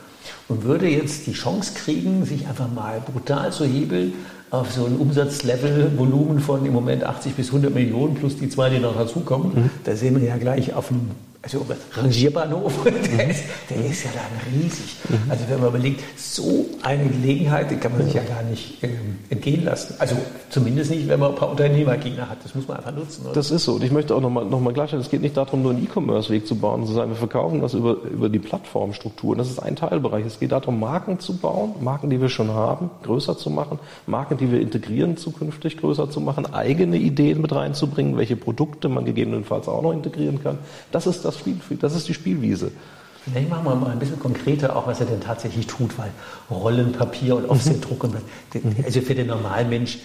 und 0.49 0.64
würde 0.64 0.88
jetzt 0.88 1.26
die 1.26 1.32
Chance 1.32 1.73
kriegen, 1.75 2.25
sich 2.25 2.46
einfach 2.46 2.70
mal 2.70 3.00
brutal 3.00 3.52
zu 3.52 3.64
hebeln 3.64 4.12
auf 4.50 4.72
so 4.72 4.87
ein 4.87 4.96
Umsatzlevel, 4.96 5.92
Volumen 5.96 6.38
von 6.38 6.64
im 6.64 6.72
Moment 6.72 7.04
80 7.04 7.35
bis 7.35 7.48
100 7.48 7.74
Millionen 7.74 8.14
plus 8.14 8.37
die 8.37 8.48
zwei, 8.48 8.70
die 8.70 8.78
noch 8.78 8.96
dazukommen. 8.96 9.52
Mhm. 9.54 9.70
Da 9.85 9.96
sehen 9.96 10.20
wir 10.20 10.26
ja 10.26 10.37
gleich 10.37 10.74
auf 10.74 10.90
einem 10.90 11.11
also 11.44 11.64
Rangierbahnhof, 11.92 12.72
der, 12.85 12.92
mhm. 12.92 13.30
ist, 13.30 13.44
der 13.68 13.85
ist 13.85 14.04
ja 14.04 14.11
dann 14.14 14.61
riesig. 14.62 14.96
Mhm. 15.09 15.30
Also 15.30 15.44
wenn 15.48 15.61
man 15.61 15.68
überlegt, 15.68 16.00
so 16.16 16.64
eine 16.83 17.04
Gelegenheit, 17.04 17.70
die 17.70 17.76
kann 17.76 17.92
man 17.92 18.07
sich 18.07 18.14
ja 18.14 18.22
gar 18.22 18.42
nicht 18.42 18.83
ähm, 18.83 19.18
entgehen 19.28 19.64
lassen. 19.64 19.94
Also 19.98 20.16
zumindest 20.48 20.90
nicht, 20.90 21.07
wenn 21.07 21.20
man 21.20 21.30
ein 21.30 21.37
paar 21.37 21.50
Unternehmergegner 21.50 22.30
hat. 22.30 22.38
Das 22.42 22.54
muss 22.54 22.66
man 22.66 22.78
einfach 22.78 22.94
nutzen. 22.94 23.26
Oder? 23.26 23.35
Das 23.35 23.50
ist 23.50 23.64
so. 23.64 23.74
Und 23.74 23.85
ich 23.85 23.92
möchte 23.92 24.14
auch 24.14 24.22
nochmal 24.22 24.46
noch 24.46 24.61
mal 24.61 24.72
klarstellen, 24.72 25.02
es 25.02 25.11
geht 25.11 25.20
nicht 25.20 25.37
darum, 25.37 25.62
nur 25.62 25.72
einen 25.72 25.85
E-Commerce-Weg 25.85 26.46
zu 26.46 26.57
bauen, 26.57 26.87
sondern 26.87 27.11
wir 27.11 27.16
verkaufen 27.16 27.61
das 27.61 27.74
über, 27.74 27.96
über 28.02 28.30
die 28.30 28.38
Plattformstruktur. 28.38 29.37
Das 29.37 29.50
ist 29.50 29.59
ein 29.59 29.76
Teilbereich. 29.76 30.24
Es 30.24 30.40
geht 30.40 30.52
darum, 30.52 30.80
Marken 30.80 31.20
zu 31.20 31.37
bauen, 31.37 31.74
Marken, 31.80 32.09
die 32.09 32.20
wir 32.22 32.30
schon 32.30 32.50
haben, 32.50 32.90
größer 33.02 33.37
zu 33.37 33.50
machen, 33.50 33.78
Marken, 34.07 34.38
die 34.38 34.50
wir 34.50 34.61
integrieren, 34.61 35.18
zukünftig 35.18 35.76
größer 35.76 36.09
zu 36.11 36.20
machen, 36.20 36.46
eigene 36.54 36.96
Ideen 36.96 37.42
mit 37.42 37.54
reinzubringen, 37.54 38.16
welche 38.16 38.37
Produkte 38.37 38.88
man 38.88 39.04
gegebenenfalls 39.04 39.68
auch 39.68 39.83
noch 39.83 39.92
integrieren 39.92 40.42
kann. 40.42 40.59
Das 40.90 41.07
ist 41.07 41.24
das 41.24 41.34
das 41.35 41.40
Spielfeld, 41.40 41.83
das 41.83 41.94
ist 41.94 42.09
die 42.09 42.14
Spielwiese. 42.14 42.70
Vielleicht 43.25 43.49
machen 43.49 43.64
wir 43.64 43.75
mal 43.75 43.90
ein 43.90 43.99
bisschen 43.99 44.18
konkreter, 44.18 44.77
auch 44.77 44.87
was 44.87 45.01
er 45.01 45.07
denn 45.07 45.20
tatsächlich 45.20 45.66
tut, 45.66 45.97
weil 45.99 46.11
Rollenpapier 46.51 47.37
und 47.37 47.49
Offsetdruck, 47.49 48.05
und, 48.05 48.16
also 48.85 49.01
für 49.01 49.14
den 49.14 49.29
normalen 49.29 49.70
Mensch, 49.70 49.99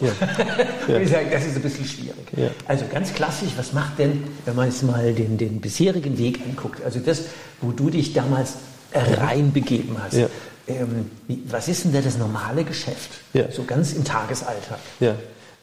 ja. 0.00 0.08
ich 1.00 1.08
sagen, 1.08 1.28
das 1.32 1.44
ist 1.46 1.56
ein 1.56 1.62
bisschen 1.62 1.84
schwierig. 1.84 2.26
Ja. 2.36 2.50
Also 2.68 2.84
ganz 2.92 3.12
klassisch, 3.14 3.50
was 3.56 3.72
macht 3.72 3.98
denn, 3.98 4.22
wenn 4.44 4.54
man 4.54 4.66
jetzt 4.66 4.82
mal 4.84 5.12
den, 5.12 5.38
den 5.38 5.60
bisherigen 5.60 6.18
Weg 6.18 6.40
anguckt, 6.46 6.84
also 6.84 7.00
das, 7.00 7.24
wo 7.60 7.72
du 7.72 7.90
dich 7.90 8.12
damals 8.12 8.54
reinbegeben 8.94 9.96
hast. 10.02 10.14
Ja. 10.14 10.28
Ähm, 10.68 11.10
was 11.48 11.68
ist 11.68 11.84
denn 11.84 11.92
da 11.92 12.00
das 12.00 12.18
normale 12.18 12.64
Geschäft? 12.64 13.10
So 13.50 13.64
ganz 13.64 13.92
im 13.92 14.04
Tagesalltag. 14.04 14.78
Ja. 15.00 15.14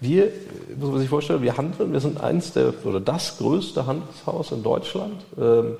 Wir, 0.04 0.34
muss 0.78 0.90
man 0.90 1.00
sich 1.00 1.08
vorstellen, 1.08 1.42
wir 1.42 1.56
handeln, 1.56 1.94
wir 1.94 2.02
sind 2.02 2.20
eins 2.20 2.52
der, 2.52 2.74
oder 2.84 3.00
das 3.00 3.38
größte 3.38 3.86
Handelshaus 3.86 4.52
in 4.52 4.62
Deutschland, 4.62 5.24
ähm, 5.40 5.78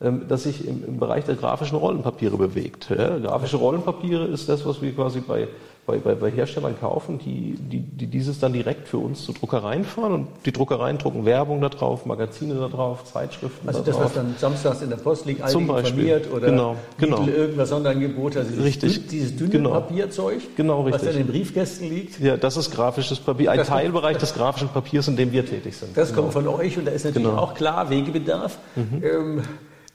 ähm, 0.00 0.22
das 0.26 0.42
sich 0.42 0.66
im, 0.66 0.84
im, 0.84 0.98
Bereich 0.98 1.24
der 1.24 1.36
grafischen 1.36 1.78
Rollenpapiere 1.78 2.36
bewegt. 2.36 2.90
Ja, 2.90 3.16
grafische 3.18 3.58
Rollenpapiere 3.58 4.24
ist 4.24 4.48
das, 4.48 4.66
was 4.66 4.82
wir 4.82 4.92
quasi 4.92 5.20
bei 5.20 5.46
bei, 5.90 5.98
bei, 5.98 6.14
bei 6.14 6.30
Herstellern 6.30 6.78
kaufen, 6.78 7.18
die, 7.18 7.54
die, 7.58 7.80
die 7.80 8.06
dieses 8.06 8.38
dann 8.38 8.52
direkt 8.52 8.88
für 8.88 8.98
uns 8.98 9.24
zu 9.24 9.32
Druckereien 9.32 9.84
fahren 9.84 10.12
und 10.12 10.28
die 10.44 10.52
Druckereien 10.52 10.98
drucken 10.98 11.24
Werbung 11.24 11.60
da 11.60 11.68
drauf, 11.68 12.06
Magazine 12.06 12.54
da 12.54 12.68
drauf, 12.68 13.04
Zeitschriften 13.04 13.68
Also 13.68 13.82
das, 13.82 13.96
drauf. 13.96 14.06
was 14.06 14.14
dann 14.14 14.34
samstags 14.38 14.82
in 14.82 14.90
der 14.90 14.96
Post 14.96 15.26
liegt, 15.26 15.48
Zum 15.48 15.66
Beispiel. 15.66 16.22
oder 16.32 16.46
genau, 16.46 16.76
genau. 16.98 17.26
irgendwas 17.26 17.68
Sonderangebot, 17.68 18.36
also 18.36 18.50
dieses, 18.50 18.64
richtig. 18.64 19.08
dieses 19.08 19.36
dünne 19.36 19.50
genau. 19.50 19.70
Papierzeug, 19.70 20.40
genau, 20.56 20.82
richtig. 20.82 20.94
was 20.94 21.02
dann 21.02 21.20
in 21.20 21.26
den 21.26 21.32
Briefkästen 21.32 21.88
liegt. 21.88 22.20
Ja, 22.20 22.36
das 22.36 22.56
ist 22.56 22.70
grafisches 22.70 23.18
Papier, 23.18 23.50
ein 23.50 23.58
das 23.58 23.68
Teilbereich 23.68 24.18
des 24.18 24.34
grafischen 24.34 24.68
Papiers, 24.68 25.08
in 25.08 25.16
dem 25.16 25.32
wir 25.32 25.44
tätig 25.44 25.76
sind. 25.76 25.96
Das 25.96 26.10
genau. 26.10 26.22
kommt 26.22 26.32
von 26.32 26.48
euch 26.48 26.78
und 26.78 26.86
da 26.86 26.92
ist 26.92 27.04
natürlich 27.04 27.28
genau. 27.28 27.40
auch 27.40 27.54
klar 27.54 27.90
Wegebedarf. 27.90 28.58
Mhm. 28.76 29.02
Ähm, 29.02 29.42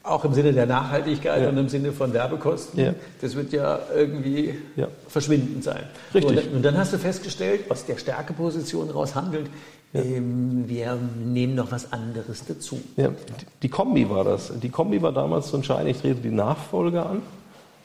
auch 0.06 0.24
im 0.26 0.34
Sinne 0.34 0.54
der 0.54 0.66
Nachhaltigkeit 0.66 1.42
ja. 1.42 1.50
und 1.50 1.58
im 1.58 1.70
Sinne 1.70 1.92
von 1.92 2.14
Werbekosten. 2.14 2.80
Ja. 2.80 2.94
Das 3.22 3.36
wird 3.36 3.52
ja 3.52 3.80
irgendwie 3.96 4.56
ja. 4.76 4.88
verschwindend 5.08 5.64
sein. 5.64 5.84
Richtig. 6.14 6.48
Und, 6.48 6.56
und, 6.56 6.62
dann 6.64 6.78
hast 6.78 6.94
du 6.94 6.98
festgestellt, 6.98 7.70
aus 7.70 7.86
der 7.86 7.98
Stärkeposition 7.98 8.90
raus 8.90 9.16
handelt, 9.16 9.50
ähm, 9.94 10.66
wir 10.68 10.98
nehmen 11.24 11.56
noch 11.56 11.72
was 11.72 11.92
anderes 11.94 12.46
dazu. 12.46 12.80
Die 13.62 13.70
Kombi 13.70 14.10
war 14.10 14.24
das. 14.24 14.52
Die 14.60 14.70
Kombi 14.70 15.02
war 15.02 15.12
damals 15.12 15.48
zu 15.48 15.58
entscheiden, 15.58 15.88
ich 15.88 16.02
trete 16.02 16.22
die 16.22 16.32
Nachfolge 16.32 17.04
an 17.04 17.22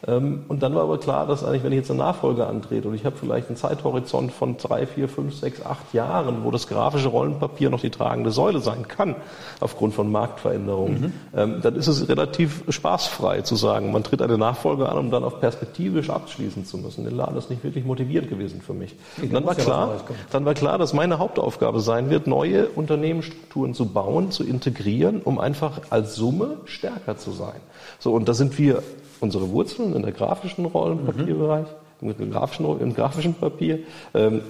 und 0.07 0.63
dann 0.63 0.73
war 0.73 0.81
aber 0.81 0.97
klar, 0.97 1.27
dass 1.27 1.43
eigentlich, 1.43 1.63
wenn 1.63 1.73
ich 1.73 1.77
jetzt 1.77 1.91
eine 1.91 1.99
Nachfolge 1.99 2.47
antrete 2.47 2.87
und 2.87 2.95
ich 2.95 3.05
habe 3.05 3.15
vielleicht 3.15 3.49
einen 3.49 3.55
Zeithorizont 3.55 4.31
von 4.31 4.57
drei, 4.57 4.87
vier, 4.87 5.07
fünf, 5.07 5.35
sechs, 5.35 5.63
acht 5.63 5.93
Jahren, 5.93 6.43
wo 6.43 6.49
das 6.49 6.67
grafische 6.67 7.09
Rollenpapier 7.09 7.69
noch 7.69 7.81
die 7.81 7.91
tragende 7.91 8.31
Säule 8.31 8.61
sein 8.61 8.87
kann, 8.87 9.15
aufgrund 9.59 9.93
von 9.93 10.11
Marktveränderungen, 10.11 11.01
mhm. 11.01 11.13
Ähm, 11.33 11.59
dann 11.61 11.75
ist 11.75 11.87
es 11.87 12.09
relativ 12.09 12.63
spaßfrei 12.67 13.41
zu 13.41 13.55
sagen, 13.55 13.91
man 13.91 14.03
tritt 14.03 14.21
eine 14.21 14.37
Nachfolge 14.37 14.89
an, 14.89 14.97
um 14.97 15.11
dann 15.11 15.23
auf 15.23 15.39
perspektivisch 15.39 16.09
abschließen 16.09 16.65
zu 16.65 16.77
müssen. 16.77 17.03
Der 17.03 17.13
Laden 17.13 17.37
ist 17.37 17.49
nicht 17.49 17.63
wirklich 17.63 17.85
motivierend 17.85 18.29
gewesen 18.29 18.61
für 18.61 18.73
mich. 18.73 18.95
Und 19.21 19.33
dann 19.33 19.45
war 19.45 19.55
klar, 19.55 20.01
dann 20.31 20.45
war 20.45 20.53
klar, 20.55 20.77
dass 20.77 20.93
meine 20.93 21.19
Hauptaufgabe 21.19 21.79
sein 21.79 22.09
wird, 22.09 22.27
neue 22.27 22.67
Unternehmensstrukturen 22.69 23.73
zu 23.73 23.85
bauen, 23.85 24.31
zu 24.31 24.43
integrieren, 24.43 25.21
um 25.21 25.39
einfach 25.39 25.81
als 25.89 26.15
Summe 26.15 26.57
stärker 26.65 27.17
zu 27.17 27.31
sein. 27.31 27.59
So, 27.99 28.13
und 28.13 28.27
da 28.27 28.33
sind 28.33 28.57
wir 28.57 28.81
unsere 29.21 29.49
Wurzeln 29.51 29.95
in 29.95 30.01
der 30.01 30.11
grafischen 30.11 30.65
Rollenpapierbereich. 30.65 31.67
Mhm. 32.01 32.15
im 32.17 32.31
grafischen, 32.31 32.79
im 32.79 32.93
grafischen 32.95 33.35
Papier. 33.35 33.79
Ähm, 34.15 34.41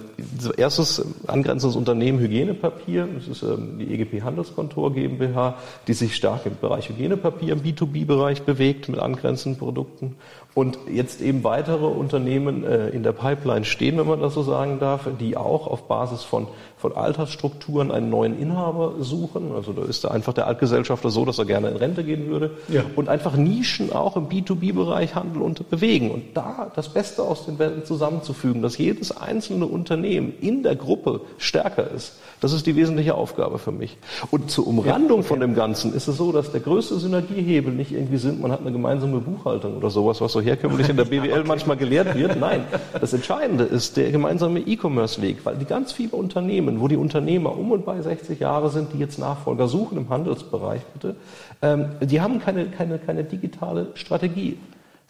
erstes 0.56 1.04
angrenzendes 1.26 1.76
Unternehmen 1.76 2.18
Hygienepapier, 2.18 3.06
das 3.14 3.28
ist 3.28 3.42
ähm, 3.42 3.78
die 3.78 3.92
EGP 3.92 4.22
Handelskontor 4.22 4.94
GmbH, 4.94 5.56
die 5.86 5.92
sich 5.92 6.16
stark 6.16 6.46
im 6.46 6.56
Bereich 6.58 6.88
Hygienepapier 6.88 7.52
im 7.52 7.60
B2B-Bereich 7.60 8.42
bewegt 8.42 8.88
mit 8.88 8.98
angrenzenden 8.98 9.58
Produkten 9.58 10.16
und 10.54 10.78
jetzt 10.90 11.22
eben 11.22 11.44
weitere 11.44 11.86
Unternehmen 11.86 12.64
äh, 12.64 12.90
in 12.90 13.02
der 13.02 13.12
Pipeline 13.12 13.64
stehen, 13.64 13.96
wenn 13.96 14.06
man 14.06 14.20
das 14.20 14.34
so 14.34 14.42
sagen 14.42 14.78
darf, 14.80 15.08
die 15.18 15.34
auch 15.34 15.66
auf 15.66 15.88
Basis 15.88 16.24
von, 16.24 16.46
von 16.76 16.94
Altersstrukturen 16.94 17.90
einen 17.90 18.10
neuen 18.10 18.38
Inhaber 18.38 18.96
suchen. 19.00 19.52
Also 19.54 19.72
da 19.72 19.82
ist 19.84 20.04
da 20.04 20.08
einfach 20.08 20.34
der 20.34 20.46
Altgesellschafter 20.46 21.08
so, 21.08 21.24
dass 21.24 21.38
er 21.38 21.46
gerne 21.46 21.70
in 21.70 21.76
Rente 21.76 22.04
gehen 22.04 22.28
würde. 22.28 22.50
Ja. 22.68 22.84
Und 22.96 23.08
einfach 23.08 23.34
Nischen 23.34 23.92
auch 23.92 24.14
im 24.16 24.28
B2B-Bereich 24.28 25.14
handeln 25.14 25.40
und 25.40 25.70
bewegen. 25.70 26.10
Und 26.10 26.36
da 26.36 26.70
das 26.74 26.90
Beste 26.90 27.22
aus 27.22 27.46
den 27.46 27.58
Welten 27.58 27.86
zusammenzufügen, 27.86 28.60
dass 28.60 28.76
jedes 28.76 29.16
einzelne 29.16 29.64
Unternehmen 29.64 30.34
in 30.38 30.62
der 30.62 30.76
Gruppe 30.76 31.22
stärker 31.38 31.90
ist. 31.90 32.18
Das 32.42 32.52
ist 32.52 32.66
die 32.66 32.76
wesentliche 32.76 33.14
Aufgabe 33.14 33.58
für 33.58 33.72
mich. 33.72 33.96
Und 34.30 34.50
zur 34.50 34.66
Umrandung 34.66 35.20
ja, 35.20 35.26
von 35.26 35.40
dem 35.40 35.54
Ganzen 35.54 35.94
ist 35.94 36.08
es 36.08 36.18
so, 36.18 36.30
dass 36.30 36.52
der 36.52 36.60
größte 36.60 36.98
Synergiehebel 36.98 37.72
nicht 37.72 37.92
irgendwie 37.92 38.18
sind, 38.18 38.42
man 38.42 38.52
hat 38.52 38.60
eine 38.60 38.72
gemeinsame 38.72 39.20
Buchhaltung 39.20 39.78
oder 39.78 39.88
sowas, 39.88 40.20
was 40.20 40.32
so 40.32 40.41
herkömmlich 40.42 40.88
in 40.88 40.96
der 40.96 41.04
BWL 41.04 41.32
okay. 41.32 41.42
manchmal 41.46 41.76
gelehrt 41.76 42.14
wird. 42.14 42.38
Nein, 42.38 42.64
das 43.00 43.12
Entscheidende 43.12 43.64
ist 43.64 43.96
der 43.96 44.10
gemeinsame 44.10 44.60
E-Commerce-Weg, 44.60 45.38
weil 45.44 45.56
die 45.56 45.64
ganz 45.64 45.92
viele 45.92 46.12
Unternehmen, 46.12 46.80
wo 46.80 46.88
die 46.88 46.96
Unternehmer 46.96 47.56
um 47.56 47.72
und 47.72 47.84
bei 47.84 48.00
60 48.00 48.40
Jahre 48.40 48.70
sind, 48.70 48.92
die 48.92 48.98
jetzt 48.98 49.18
Nachfolger 49.18 49.68
suchen 49.68 49.98
im 49.98 50.08
Handelsbereich, 50.08 50.82
bitte, 50.92 51.16
ähm, 51.62 51.86
die 52.00 52.20
haben 52.20 52.40
keine, 52.40 52.66
keine, 52.66 52.98
keine 52.98 53.24
digitale 53.24 53.88
Strategie. 53.94 54.58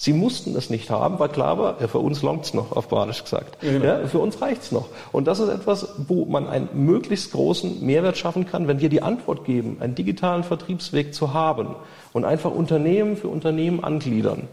Sie 0.03 0.13
mussten 0.13 0.57
es 0.57 0.69
nicht 0.69 0.91
haben, 0.91 1.21
weil 1.21 1.29
klar 1.29 1.59
war, 1.59 1.81
ja, 1.81 1.87
für 1.87 2.01
uns 2.01 2.23
longt's 2.23 2.55
noch, 2.55 2.73
auf 2.73 2.89
Badisch 2.89 3.23
gesagt. 3.23 3.63
Ja, 3.63 3.71
genau. 3.71 3.85
ja, 3.85 4.07
für 4.09 4.19
uns 4.19 4.41
reicht's 4.41 4.73
noch. 4.73 4.89
Und 5.13 5.29
das 5.29 5.39
ist 5.39 5.49
etwas, 5.49 5.95
wo 6.09 6.25
man 6.25 6.49
einen 6.49 6.69
möglichst 6.73 7.31
großen 7.31 7.87
Mehrwert 7.87 8.17
schaffen 8.17 8.45
kann, 8.45 8.67
wenn 8.67 8.81
wir 8.81 8.89
die 8.89 9.01
Antwort 9.01 9.45
geben, 9.45 9.77
einen 9.79 9.95
digitalen 9.95 10.43
Vertriebsweg 10.43 11.15
zu 11.15 11.35
haben 11.35 11.77
und 12.13 12.25
einfach 12.25 12.51
Unternehmen 12.51 13.17
für 13.17 13.29
Unternehmen 13.29 13.85
angliedern 13.85 14.49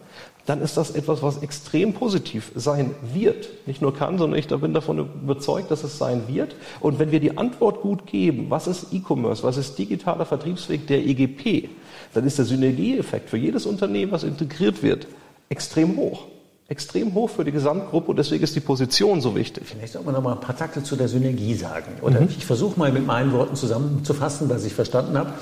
dann 0.50 0.62
ist 0.62 0.78
das 0.78 0.90
etwas, 0.92 1.22
was 1.22 1.44
extrem 1.44 1.94
positiv 1.94 2.52
sein 2.56 2.96
wird. 3.14 3.50
Nicht 3.68 3.84
nur 3.84 3.94
kann, 3.94 4.18
sondern 4.18 4.40
ich 4.40 4.48
bin 4.48 4.74
davon 4.74 4.98
überzeugt, 4.98 5.70
dass 5.70 5.84
es 5.84 6.00
sein 6.00 6.24
wird. 6.28 6.56
Und 6.80 6.98
wenn 6.98 7.12
wir 7.12 7.20
die 7.20 7.38
Antwort 7.38 7.82
gut 7.82 8.08
geben, 8.08 8.48
was 8.50 8.66
ist 8.66 8.88
E-Commerce, 8.92 9.44
was 9.44 9.58
ist 9.58 9.78
digitaler 9.78 10.26
Vertriebsweg 10.26 10.88
der 10.88 11.06
EGP, 11.06 11.70
dann 12.16 12.26
ist 12.26 12.40
der 12.40 12.46
Synergieeffekt 12.46 13.30
für 13.30 13.38
jedes 13.38 13.68
Unternehmen, 13.68 14.12
was 14.12 14.24
integriert 14.24 14.82
wird, 14.82 15.06
extrem 15.50 15.96
hoch. 15.98 16.26
Extrem 16.68 17.14
hoch 17.14 17.30
für 17.30 17.46
die 17.46 17.52
Gesamtgruppe 17.52 18.10
und 18.10 18.18
deswegen 18.18 18.44
ist 18.44 18.56
die 18.56 18.60
Position 18.60 19.22
so 19.22 19.36
wichtig. 19.36 19.66
Vielleicht 19.68 19.94
sollte 19.94 20.08
man 20.08 20.16
noch 20.16 20.24
mal 20.24 20.34
ein 20.34 20.40
paar 20.40 20.58
Takte 20.58 20.82
zu 20.82 20.96
der 20.96 21.08
Synergie 21.08 21.54
sagen. 21.54 21.94
Oder 22.02 22.22
mhm. 22.22 22.30
ich 22.36 22.46
versuche 22.46 22.80
mal 22.80 22.92
mit 22.92 23.06
meinen 23.06 23.34
Worten 23.34 23.56
zusammenzufassen, 23.56 24.50
was 24.50 24.66
ich 24.66 24.74
verstanden 24.74 25.16
habe. 25.16 25.34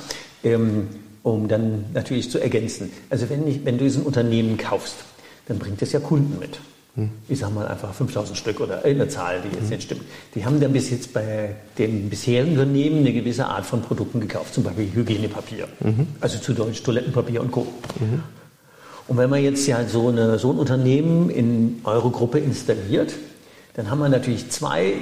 Ähm, 0.43 0.87
um 1.33 1.47
dann 1.47 1.85
natürlich 1.93 2.31
zu 2.31 2.39
ergänzen. 2.39 2.91
Also 3.09 3.29
wenn, 3.29 3.47
ich, 3.47 3.65
wenn 3.65 3.77
du 3.77 3.85
ein 3.85 4.01
Unternehmen 4.03 4.57
kaufst, 4.57 4.95
dann 5.47 5.59
bringt 5.59 5.81
es 5.81 5.91
ja 5.91 5.99
Kunden 5.99 6.39
mit. 6.39 6.59
Hm. 6.95 7.09
Ich 7.27 7.39
sage 7.39 7.53
mal 7.53 7.67
einfach 7.67 7.93
5000 7.93 8.37
Stück 8.37 8.59
oder 8.59 8.83
eine 8.83 9.07
Zahl, 9.07 9.41
die 9.41 9.49
jetzt 9.55 9.63
hm. 9.65 9.69
nicht 9.69 9.83
stimmt. 9.83 10.01
Die 10.35 10.45
haben 10.45 10.59
dann 10.59 10.73
bis 10.73 10.89
jetzt 10.89 11.13
bei 11.13 11.55
dem 11.77 12.09
bisherigen 12.09 12.53
Unternehmen 12.53 12.99
eine 12.99 13.13
gewisse 13.13 13.45
Art 13.45 13.65
von 13.65 13.81
Produkten 13.81 14.19
gekauft, 14.19 14.53
zum 14.53 14.63
Beispiel 14.63 14.91
Hygienepapier, 14.93 15.67
mhm. 15.79 16.07
also 16.19 16.39
zu 16.39 16.53
Deutsch 16.53 16.81
Toilettenpapier 16.81 17.41
und 17.41 17.51
Co. 17.51 17.67
Mhm. 17.99 18.23
Und 19.07 19.17
wenn 19.17 19.29
man 19.29 19.41
jetzt 19.41 19.65
ja 19.67 19.87
so, 19.87 20.09
eine, 20.09 20.37
so 20.39 20.51
ein 20.51 20.57
Unternehmen 20.57 21.29
in 21.29 21.79
eure 21.83 22.09
Gruppe 22.09 22.39
installiert, 22.39 23.13
dann 23.75 23.89
haben 23.89 23.99
wir 23.99 24.09
natürlich 24.09 24.49
zwei 24.49 24.95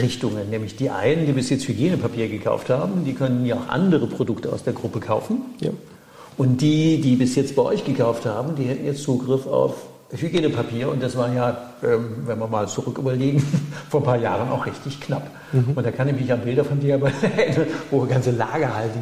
Richtungen, 0.00 0.50
nämlich 0.50 0.76
die 0.76 0.90
einen, 0.90 1.26
die 1.26 1.32
bis 1.32 1.50
jetzt 1.50 1.66
Hygienepapier 1.68 2.28
gekauft 2.28 2.70
haben, 2.70 3.04
die 3.04 3.14
können 3.14 3.46
ja 3.46 3.56
auch 3.56 3.68
andere 3.68 4.06
Produkte 4.06 4.52
aus 4.52 4.64
der 4.64 4.72
Gruppe 4.72 5.00
kaufen. 5.00 5.42
Ja. 5.60 5.70
Und 6.36 6.60
die, 6.60 7.00
die 7.00 7.16
bis 7.16 7.34
jetzt 7.34 7.56
bei 7.56 7.62
euch 7.62 7.84
gekauft 7.84 8.26
haben, 8.26 8.56
die 8.56 8.64
hätten 8.64 8.84
jetzt 8.84 9.02
Zugriff 9.02 9.46
auf 9.46 9.86
Hygienepapier 10.12 10.88
und 10.90 11.02
das 11.02 11.16
war 11.16 11.32
ja, 11.32 11.56
ähm, 11.82 12.26
wenn 12.26 12.38
wir 12.38 12.46
mal 12.46 12.68
zurück 12.68 12.98
überlegen, 12.98 13.42
vor 13.90 14.00
ein 14.00 14.04
paar 14.04 14.18
Jahren 14.18 14.48
auch 14.50 14.66
richtig 14.66 15.00
knapp. 15.00 15.28
Mhm. 15.52 15.72
Und 15.74 15.84
da 15.84 15.90
kann 15.90 16.08
ich 16.08 16.14
mich 16.14 16.32
an 16.32 16.40
Bilder 16.40 16.64
von 16.64 16.78
dir 16.78 16.94
erinnern, 17.36 17.66
wo 17.90 18.00
ganze 18.06 18.30
Lagerhalten 18.30 19.00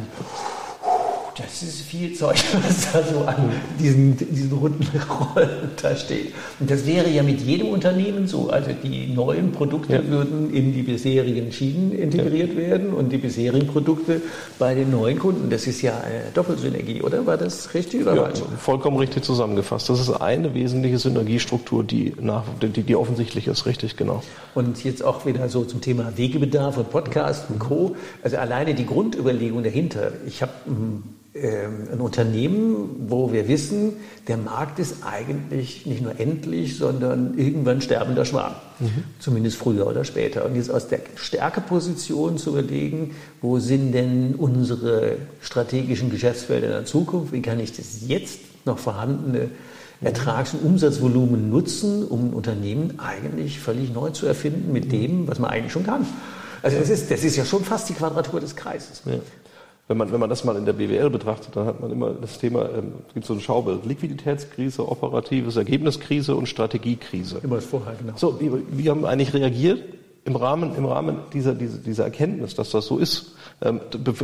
das 1.37 1.63
ist 1.63 1.81
viel 1.81 2.13
Zeug, 2.13 2.37
was 2.65 2.91
da 2.91 3.03
so 3.03 3.25
an 3.25 3.51
diesen, 3.79 4.17
diesen 4.17 4.53
runden 4.53 4.87
Rollen 5.09 5.69
da 5.81 5.95
steht. 5.95 6.33
Und 6.59 6.71
das 6.71 6.85
wäre 6.85 7.09
ja 7.09 7.23
mit 7.23 7.41
jedem 7.41 7.69
Unternehmen 7.69 8.27
so. 8.27 8.49
Also 8.49 8.71
die 8.71 9.07
neuen 9.07 9.51
Produkte 9.51 9.93
ja. 9.93 10.07
würden 10.07 10.53
in 10.53 10.73
die 10.73 10.83
bisherigen 10.83 11.51
Schienen 11.51 11.91
integriert 11.91 12.51
ja. 12.51 12.57
werden 12.57 12.93
und 12.93 13.11
die 13.11 13.17
bisherigen 13.17 13.67
Produkte 13.67 14.21
bei 14.57 14.75
den 14.75 14.91
neuen 14.91 15.19
Kunden. 15.19 15.49
Das 15.49 15.67
ist 15.67 15.81
ja 15.81 15.97
eine 15.97 16.31
Doppelsynergie, 16.33 17.01
oder? 17.01 17.25
War 17.25 17.37
das 17.37 17.73
richtig 17.73 18.03
oder 18.03 18.15
ja? 18.15 18.33
Vollkommen 18.57 18.97
richtig 18.97 19.23
zusammengefasst. 19.23 19.89
Das 19.89 19.99
ist 19.99 20.09
eine 20.09 20.53
wesentliche 20.53 20.97
Synergiestruktur, 20.97 21.83
die, 21.83 22.13
nach, 22.21 22.43
die, 22.61 22.83
die 22.83 22.95
offensichtlich 22.95 23.47
ist, 23.47 23.65
richtig, 23.65 23.97
genau. 23.97 24.23
Und 24.53 24.83
jetzt 24.83 25.03
auch 25.03 25.25
wieder 25.25 25.49
so 25.49 25.65
zum 25.65 25.81
Thema 25.81 26.13
Wegebedarf 26.15 26.77
und 26.77 26.89
Podcast 26.89 27.49
und 27.49 27.59
Co. 27.59 27.95
Also 28.23 28.37
alleine 28.37 28.73
die 28.73 28.85
Grundüberlegung 28.85 29.63
dahinter. 29.63 30.13
Ich 30.25 30.41
habe 30.41 30.53
hm, 30.65 31.03
ein 31.35 31.99
Unternehmen, 31.99 33.07
wo 33.09 33.33
wir 33.33 33.49
wissen, 33.49 33.93
der 34.29 34.37
Markt 34.37 34.79
ist 34.79 35.03
eigentlich 35.05 35.85
nicht 35.85 36.01
nur 36.01 36.17
endlich, 36.17 36.77
sondern 36.77 37.37
irgendwann 37.37 37.81
sterbender 37.81 38.23
Schwan. 38.23 38.55
Mhm. 38.79 39.03
Zumindest 39.19 39.57
früher 39.57 39.85
oder 39.85 40.05
später. 40.05 40.45
Und 40.45 40.55
jetzt 40.55 40.71
aus 40.71 40.87
der 40.87 40.99
Stärkeposition 41.15 42.37
zu 42.37 42.51
überlegen, 42.51 43.15
wo 43.41 43.59
sind 43.59 43.91
denn 43.91 44.35
unsere 44.35 45.17
strategischen 45.41 46.09
Geschäftsfelder 46.09 46.67
in 46.67 46.73
der 46.73 46.85
Zukunft? 46.85 47.33
Wie 47.33 47.41
kann 47.41 47.59
ich 47.59 47.73
das 47.73 48.07
jetzt 48.07 48.39
noch 48.63 48.79
vorhandene 48.79 49.49
Ertrags- 49.99 50.53
und 50.53 50.63
Umsatzvolumen 50.63 51.49
nutzen, 51.49 52.05
um 52.07 52.29
ein 52.29 52.33
Unternehmen 52.33 52.97
eigentlich 52.99 53.59
völlig 53.59 53.93
neu 53.93 54.11
zu 54.11 54.25
erfinden 54.25 54.71
mit 54.71 54.89
dem, 54.93 55.27
was 55.27 55.39
man 55.39 55.49
eigentlich 55.49 55.73
schon 55.73 55.85
kann? 55.85 56.05
Also 56.61 56.79
das 56.79 56.89
ist, 56.89 57.11
das 57.11 57.25
ist 57.25 57.35
ja 57.35 57.43
schon 57.43 57.65
fast 57.65 57.89
die 57.89 57.93
Quadratur 57.93 58.39
des 58.39 58.55
Kreises. 58.55 59.01
Ja 59.05 59.19
wenn 59.87 59.97
man, 59.97 60.11
wenn 60.11 60.19
man 60.19 60.29
das 60.29 60.43
mal 60.43 60.55
in 60.55 60.65
der 60.65 60.73
BWL 60.73 61.09
betrachtet, 61.11 61.55
dann 61.55 61.67
hat 61.67 61.79
man 61.79 61.91
immer 61.91 62.11
das 62.11 62.39
Thema, 62.39 62.69
ähm, 62.69 62.93
es 63.07 63.13
gibt 63.13 63.25
so 63.25 63.33
ein 63.33 63.39
Schaubild, 63.39 63.85
Liquiditätskrise, 63.85 64.87
operatives 64.87 65.57
Ergebniskrise 65.57 66.35
und 66.35 66.47
Strategiekrise. 66.47 67.39
Immer 67.43 67.57
das 67.57 67.65
vorher, 67.65 67.93
genau. 67.95 68.13
So, 68.15 68.39
wie, 68.39 68.51
wie 68.71 68.89
haben 68.89 69.01
wir 69.01 69.09
eigentlich 69.09 69.33
reagiert 69.33 69.83
im 70.25 70.35
Rahmen, 70.35 70.75
im 70.75 70.85
Rahmen 70.85 71.19
dieser, 71.33 71.53
dieser, 71.53 71.77
dieser 71.77 72.05
Erkenntnis, 72.05 72.55
dass 72.55 72.71
das 72.71 72.87
so 72.87 72.97
ist? 72.97 73.35
Ähm, 73.61 73.79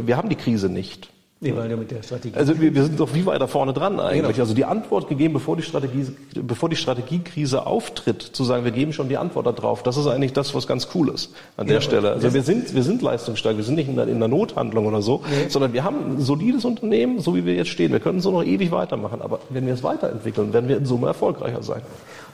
wir 0.05 0.17
haben 0.17 0.29
die 0.29 0.35
Krise 0.35 0.67
nicht. 0.67 1.11
Nee, 1.43 1.55
weil 1.55 1.71
ja 1.71 1.75
mit 1.75 1.89
der 1.89 2.03
Strategie. 2.03 2.37
Also 2.37 2.61
wir, 2.61 2.75
wir 2.75 2.83
sind 2.83 2.99
doch 2.99 3.15
wie 3.15 3.25
weiter 3.25 3.47
vorne 3.47 3.73
dran 3.73 3.99
eigentlich. 3.99 4.33
Genau. 4.33 4.41
Also 4.41 4.53
die 4.53 4.63
Antwort 4.63 5.09
gegeben, 5.09 5.33
bevor 5.33 5.57
die 5.57 5.63
Strategie, 5.63 6.05
bevor 6.35 6.69
die 6.69 6.75
Strategiekrise 6.75 7.65
auftritt, 7.65 8.21
zu 8.21 8.43
sagen, 8.43 8.63
wir 8.63 8.71
geben 8.71 8.93
schon 8.93 9.09
die 9.09 9.17
Antwort 9.17 9.47
darauf. 9.47 9.81
Das 9.81 9.97
ist 9.97 10.05
eigentlich 10.05 10.33
das, 10.33 10.53
was 10.53 10.67
ganz 10.67 10.89
cool 10.93 11.09
ist 11.09 11.33
an 11.57 11.65
der 11.65 11.81
Stelle. 11.81 12.11
Also 12.11 12.31
wir 12.35 12.43
sind, 12.43 12.75
wir 12.75 12.83
sind 12.83 13.01
leistungsstark. 13.01 13.57
Wir 13.57 13.63
sind 13.63 13.73
nicht 13.73 13.89
in 13.89 13.95
der, 13.95 14.07
in 14.07 14.19
der 14.19 14.27
Nothandlung 14.27 14.85
oder 14.85 15.01
so, 15.01 15.23
nee. 15.31 15.49
sondern 15.49 15.73
wir 15.73 15.83
haben 15.83 16.17
ein 16.17 16.21
solides 16.21 16.63
Unternehmen, 16.63 17.19
so 17.19 17.35
wie 17.35 17.43
wir 17.43 17.55
jetzt 17.55 17.69
stehen. 17.69 17.91
Wir 17.91 17.99
können 17.99 18.21
so 18.21 18.29
noch 18.29 18.43
ewig 18.43 18.69
weitermachen. 18.69 19.23
Aber 19.23 19.39
wenn 19.49 19.65
wir 19.65 19.73
es 19.73 19.81
weiterentwickeln, 19.81 20.53
werden 20.53 20.69
wir 20.69 20.77
in 20.77 20.85
Summe 20.85 21.07
erfolgreicher 21.07 21.63
sein. 21.63 21.81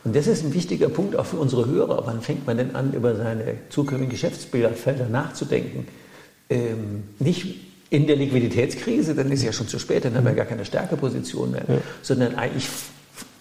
Und 0.04 0.17
das 0.17 0.28
ist 0.28 0.43
ein 0.43 0.54
wichtiger 0.54 0.89
Punkt 0.89 1.15
auch 1.15 1.26
für 1.26 1.38
unsere 1.38 1.65
Hörer. 1.65 2.04
Wann 2.06 2.20
fängt 2.20 2.46
man 2.46 2.58
denn 2.58 2.76
an, 2.76 2.91
über 2.91 3.15
seine 3.15 3.56
zukünftigen 3.70 4.10
Geschäftsfelder 4.10 5.08
nachzudenken? 5.10 5.88
Ähm, 6.50 7.04
nicht 7.20 7.66
in 7.89 8.08
der 8.08 8.15
Liquiditätskrise, 8.15 9.15
dann 9.15 9.32
ist 9.32 9.43
ja 9.43 9.54
schon 9.54 9.67
zu 9.67 9.80
spät, 9.80 10.06
dann 10.06 10.15
haben 10.15 10.26
wir 10.26 10.34
gar 10.34 10.45
keine 10.45 10.65
Stärkeposition 10.65 11.52
mehr, 11.52 11.63
ja. 11.67 11.78
sondern 12.02 12.36
eigentlich 12.36 12.67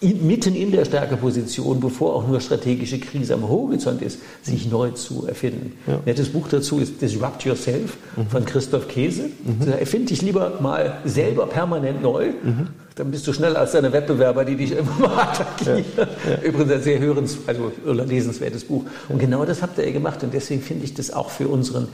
mitten 0.01 0.55
in 0.55 0.71
der 0.71 0.85
Stärkeposition, 0.85 1.79
bevor 1.79 2.15
auch 2.15 2.27
nur 2.27 2.39
strategische 2.39 2.99
Krise 2.99 3.33
am 3.33 3.47
Horizont 3.47 4.01
ist, 4.01 4.19
sich 4.43 4.69
neu 4.69 4.91
zu 4.91 5.27
erfinden. 5.27 5.73
Ja. 5.87 5.99
Nettes 6.05 6.29
Buch 6.29 6.47
dazu 6.49 6.79
ist 6.79 7.01
Disrupt 7.01 7.43
Yourself 7.43 7.97
mhm. 8.15 8.27
von 8.27 8.45
Christoph 8.45 8.87
Käse. 8.87 9.23
Mhm. 9.23 9.65
Da 9.65 9.71
erfind 9.73 10.09
dich 10.09 10.21
lieber 10.21 10.59
mal 10.61 10.99
selber 11.03 11.47
permanent 11.47 12.01
neu, 12.01 12.27
mhm. 12.27 12.67
dann 12.95 13.09
bist 13.09 13.27
du 13.27 13.33
schneller 13.33 13.59
als 13.59 13.71
deine 13.71 13.91
Wettbewerber, 13.91 14.45
die 14.45 14.55
dich 14.55 14.71
immer 14.71 14.99
mal 14.99 15.19
attackieren. 15.23 15.85
Ja. 15.97 16.07
Ja. 16.29 16.41
Übrigens 16.43 16.73
ein 16.73 16.81
sehr 16.81 16.99
hörens, 16.99 17.37
also 17.47 17.71
lesenswertes 17.85 18.65
Buch. 18.65 18.83
Und 19.09 19.17
genau 19.19 19.45
das 19.45 19.63
habt 19.63 19.79
ihr 19.79 19.91
gemacht 19.91 20.23
und 20.23 20.33
deswegen 20.33 20.61
finde 20.61 20.85
ich 20.85 20.93
das 20.93 21.11
auch 21.11 21.31
für 21.31 21.47
unseren 21.47 21.87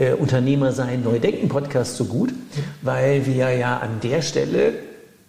äh, 0.00 0.14
Unternehmer 0.14 0.72
sein, 0.72 1.04
Neudenken 1.04 1.48
Podcast 1.48 1.96
so 1.96 2.06
gut, 2.06 2.32
weil 2.82 3.26
wir 3.26 3.50
ja 3.52 3.78
an 3.78 4.00
der 4.02 4.22
Stelle 4.22 4.72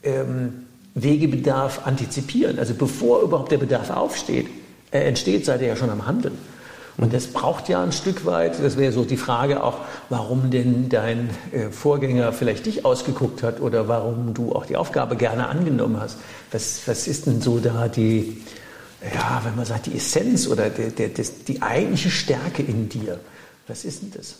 ähm, 0.01 0.65
Wegebedarf 0.95 1.85
antizipieren. 1.85 2.57
Also 2.57 2.73
bevor 2.73 3.21
überhaupt 3.21 3.51
der 3.51 3.57
Bedarf 3.57 3.89
aufsteht, 3.89 4.47
äh, 4.91 4.99
entsteht, 4.99 5.45
seid 5.45 5.61
ihr 5.61 5.67
ja 5.67 5.75
schon 5.75 5.89
am 5.89 6.07
Handeln. 6.07 6.37
Und 6.97 7.13
das 7.13 7.27
braucht 7.27 7.67
ja 7.67 7.81
ein 7.83 7.91
Stück 7.91 8.25
weit, 8.25 8.63
das 8.63 8.77
wäre 8.77 8.91
so 8.91 9.03
die 9.03 9.17
Frage 9.17 9.63
auch, 9.63 9.79
warum 10.09 10.51
denn 10.51 10.87
dein 10.89 11.29
äh, 11.51 11.69
Vorgänger 11.69 12.31
vielleicht 12.31 12.65
dich 12.65 12.85
ausgeguckt 12.85 13.43
hat 13.43 13.59
oder 13.59 13.87
warum 13.87 14.33
du 14.33 14.53
auch 14.53 14.65
die 14.65 14.77
Aufgabe 14.77 15.15
gerne 15.15 15.47
angenommen 15.47 15.99
hast. 15.99 16.17
Was, 16.51 16.81
was 16.85 17.07
ist 17.07 17.25
denn 17.25 17.41
so 17.41 17.59
da 17.59 17.87
die, 17.87 18.41
ja, 19.15 19.41
wenn 19.43 19.55
man 19.55 19.65
sagt, 19.65 19.87
die 19.87 19.95
Essenz 19.95 20.47
oder 20.47 20.69
der, 20.69 20.91
der, 20.91 21.09
das, 21.09 21.43
die 21.45 21.61
eigentliche 21.61 22.09
Stärke 22.09 22.61
in 22.61 22.87
dir? 22.87 23.19
Was 23.67 23.83
ist 23.83 24.01
denn 24.01 24.11
das? 24.15 24.35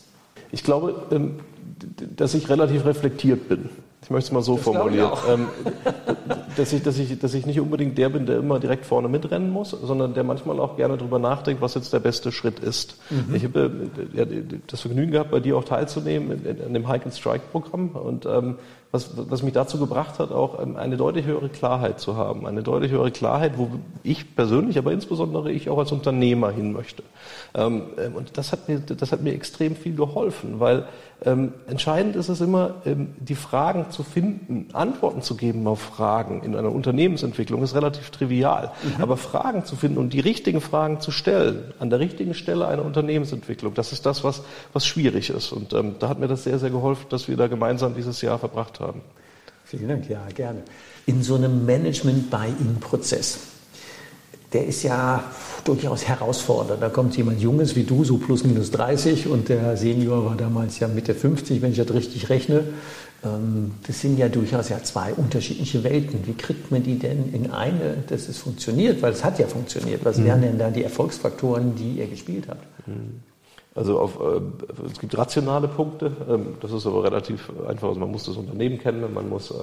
Ich 0.51 0.63
glaube, 0.63 1.03
ähm, 1.11 1.39
dass 2.15 2.33
ich 2.33 2.49
relativ 2.49 2.85
reflektiert 2.85 3.47
bin. 3.49 3.69
Ich 4.03 4.09
möchte 4.09 4.29
es 4.29 4.31
mal 4.31 4.41
so 4.41 4.55
das 4.55 4.63
formulieren. 4.63 5.11
Ich 5.13 5.29
ähm, 5.29 5.47
dass, 6.57 6.73
ich, 6.73 6.83
dass, 6.83 6.97
ich, 6.97 7.19
dass 7.19 7.33
ich 7.33 7.45
nicht 7.45 7.59
unbedingt 7.59 7.97
der 7.97 8.09
bin, 8.09 8.25
der 8.25 8.39
immer 8.39 8.59
direkt 8.59 8.85
vorne 8.85 9.07
mitrennen 9.07 9.51
muss, 9.51 9.71
sondern 9.71 10.13
der 10.13 10.23
manchmal 10.23 10.59
auch 10.59 10.75
gerne 10.75 10.97
darüber 10.97 11.19
nachdenkt, 11.19 11.61
was 11.61 11.75
jetzt 11.75 11.93
der 11.93 11.99
beste 11.99 12.31
Schritt 12.31 12.59
ist. 12.59 12.97
Mhm. 13.09 13.35
Ich 13.35 13.43
habe 13.43 13.71
äh, 14.15 14.43
das 14.67 14.81
Vergnügen 14.81 15.11
gehabt, 15.11 15.31
bei 15.31 15.39
dir 15.39 15.55
auch 15.57 15.63
teilzunehmen 15.63 16.45
in 16.45 16.73
dem 16.73 16.87
Hike 16.87 17.05
and 17.05 17.13
Strike 17.13 17.43
Programm 17.51 17.89
und 17.89 18.25
ähm, 18.25 18.55
was, 18.91 19.12
was 19.15 19.41
mich 19.41 19.54
dazu 19.54 19.80
gebracht 19.80 20.19
hat, 20.19 20.32
auch 20.32 20.62
ähm, 20.62 20.75
eine 20.75 20.97
deutlich 20.97 21.25
höhere 21.25 21.47
Klarheit 21.49 21.99
zu 21.99 22.17
haben. 22.17 22.45
Eine 22.45 22.62
deutlich 22.62 22.91
höhere 22.91 23.12
Klarheit, 23.12 23.58
wo 23.58 23.69
ich 24.04 24.36
persönlich, 24.36 24.77
aber 24.77 24.91
insbesondere 24.91 25.51
ich 25.51 25.69
auch 25.69 25.77
als 25.77 25.91
Unternehmer 25.93 26.51
hin 26.51 26.73
möchte. 26.73 27.04
Ähm, 27.54 27.84
ähm, 27.97 28.15
und 28.15 28.38
das 28.38 28.51
hat 28.51 28.67
mir, 28.67 28.80
das 28.80 29.12
hat 29.13 29.21
mir 29.21 29.34
extrem 29.34 29.75
viel 29.75 29.95
geholfen, 29.95 30.60
weil 30.60 30.86
entscheidend 31.23 32.15
ist 32.15 32.30
es 32.30 32.41
immer, 32.41 32.77
die 32.84 33.36
Fragen 33.36 33.91
zu 33.91 34.01
finden, 34.01 34.69
Antworten 34.73 35.21
zu 35.21 35.38
geben 35.38 35.67
auf 35.67 35.80
Fragen 35.80 36.41
in 36.41 36.56
einer 36.56 36.71
Unternehmensentwicklung 36.71 37.62
ist 37.62 37.75
relativ 37.75 38.10
trivial. 38.10 38.71
Mhm. 38.82 39.04
Aber 39.04 39.17
Fragen 39.17 39.63
zu 39.63 39.75
finden 39.75 39.99
und 39.99 40.13
die 40.13 40.19
richtigen 40.19 40.62
Fragen 40.62 40.99
zu 40.99 41.12
stellen, 41.12 41.75
an 41.77 41.91
der 41.91 41.99
richtigen 41.99 42.34
Stelle 42.34 42.65
einer 42.65 42.84
Unternehmensentwicklung, 42.84 43.75
das 43.75 43.91
ist 43.91 44.08
das, 44.08 44.23
was, 44.23 44.41
was 44.73 44.88
schwierig 44.88 45.30
ist. 45.30 45.51
Und 45.51 45.73
da 45.73 46.10
hat 46.10 46.17
mir 46.17 46.27
das 46.27 46.43
sehr, 46.43 46.58
sehr 46.58 46.71
geholfen, 46.71 47.06
dass 47.10 47.27
wir 47.27 47.38
da 47.38 47.45
gemeinsam 47.45 47.93
dieses 47.93 48.19
Jahr 48.23 48.39
verbracht 48.39 48.80
haben. 48.80 48.81
Vielen 49.65 49.88
Dank, 49.88 50.10
ja, 50.10 50.26
gerne. 50.36 50.63
In 51.06 51.24
so 51.24 51.36
einem 51.36 51.65
Management-Buy-in-Prozess 51.65 53.39
der 54.54 54.67
ist 54.67 54.84
ja 54.84 55.24
durchaus 55.63 56.08
herausfordernd. 56.08 56.82
Da 56.82 56.89
kommt 56.89 57.15
jemand 57.15 57.39
Junges 57.39 57.76
wie 57.76 57.84
du, 57.84 58.04
so 58.04 58.17
plus 58.17 58.44
minus 58.44 58.72
30, 58.72 59.28
und 59.28 59.50
der 59.50 59.78
Senior 59.78 60.26
war 60.26 60.36
damals 60.36 60.80
ja 60.80 60.88
Mitte 60.88 61.15
50, 61.15 61.62
wenn 61.62 61.72
ich 61.72 61.78
das 61.78 61.94
richtig 61.94 62.30
rechne. 62.30 62.65
Ähm, 63.24 63.72
das 63.88 64.02
sind 64.02 64.17
ja 64.17 64.28
durchaus 64.28 64.70
ja 64.70 64.84
zwei 64.84 65.13
unterschiedliche 65.13 65.84
Welten. 65.84 66.26
Wie 66.26 66.34
kriegt 66.34 66.72
man 66.72 66.84
die 66.84 67.00
denn 67.00 67.32
in 67.34 67.52
eine, 67.52 67.98
dass 68.08 68.28
es 68.28 68.39
funktioniert? 68.39 69.02
Weil 69.02 69.13
es 69.13 69.24
hat 69.24 69.39
ja 69.39 69.48
funktioniert. 69.48 70.04
Was 70.04 70.17
mhm. 70.17 70.26
wären 70.26 70.41
denn 70.41 70.58
da 70.58 70.70
die 70.70 70.84
Erfolgsfaktoren, 70.84 71.76
die 71.76 72.00
ihr 72.00 72.08
gespielt 72.08 72.48
habt? 72.50 72.65
Mhm. 72.88 73.22
Also 73.73 73.99
auf, 73.99 74.19
äh, 74.19 74.41
es 74.91 74.99
gibt 74.99 75.17
rationale 75.17 75.67
Punkte, 75.67 76.12
ähm, 76.29 76.57
das 76.60 76.71
ist 76.71 76.86
aber 76.86 77.03
relativ 77.03 77.49
einfach. 77.67 77.89
Also 77.89 77.99
man 77.99 78.12
muss 78.12 78.25
das 78.25 78.36
Unternehmen 78.36 78.77
kennen, 78.77 79.13
man 79.13 79.29
muss 79.29 79.51
äh, 79.51 79.55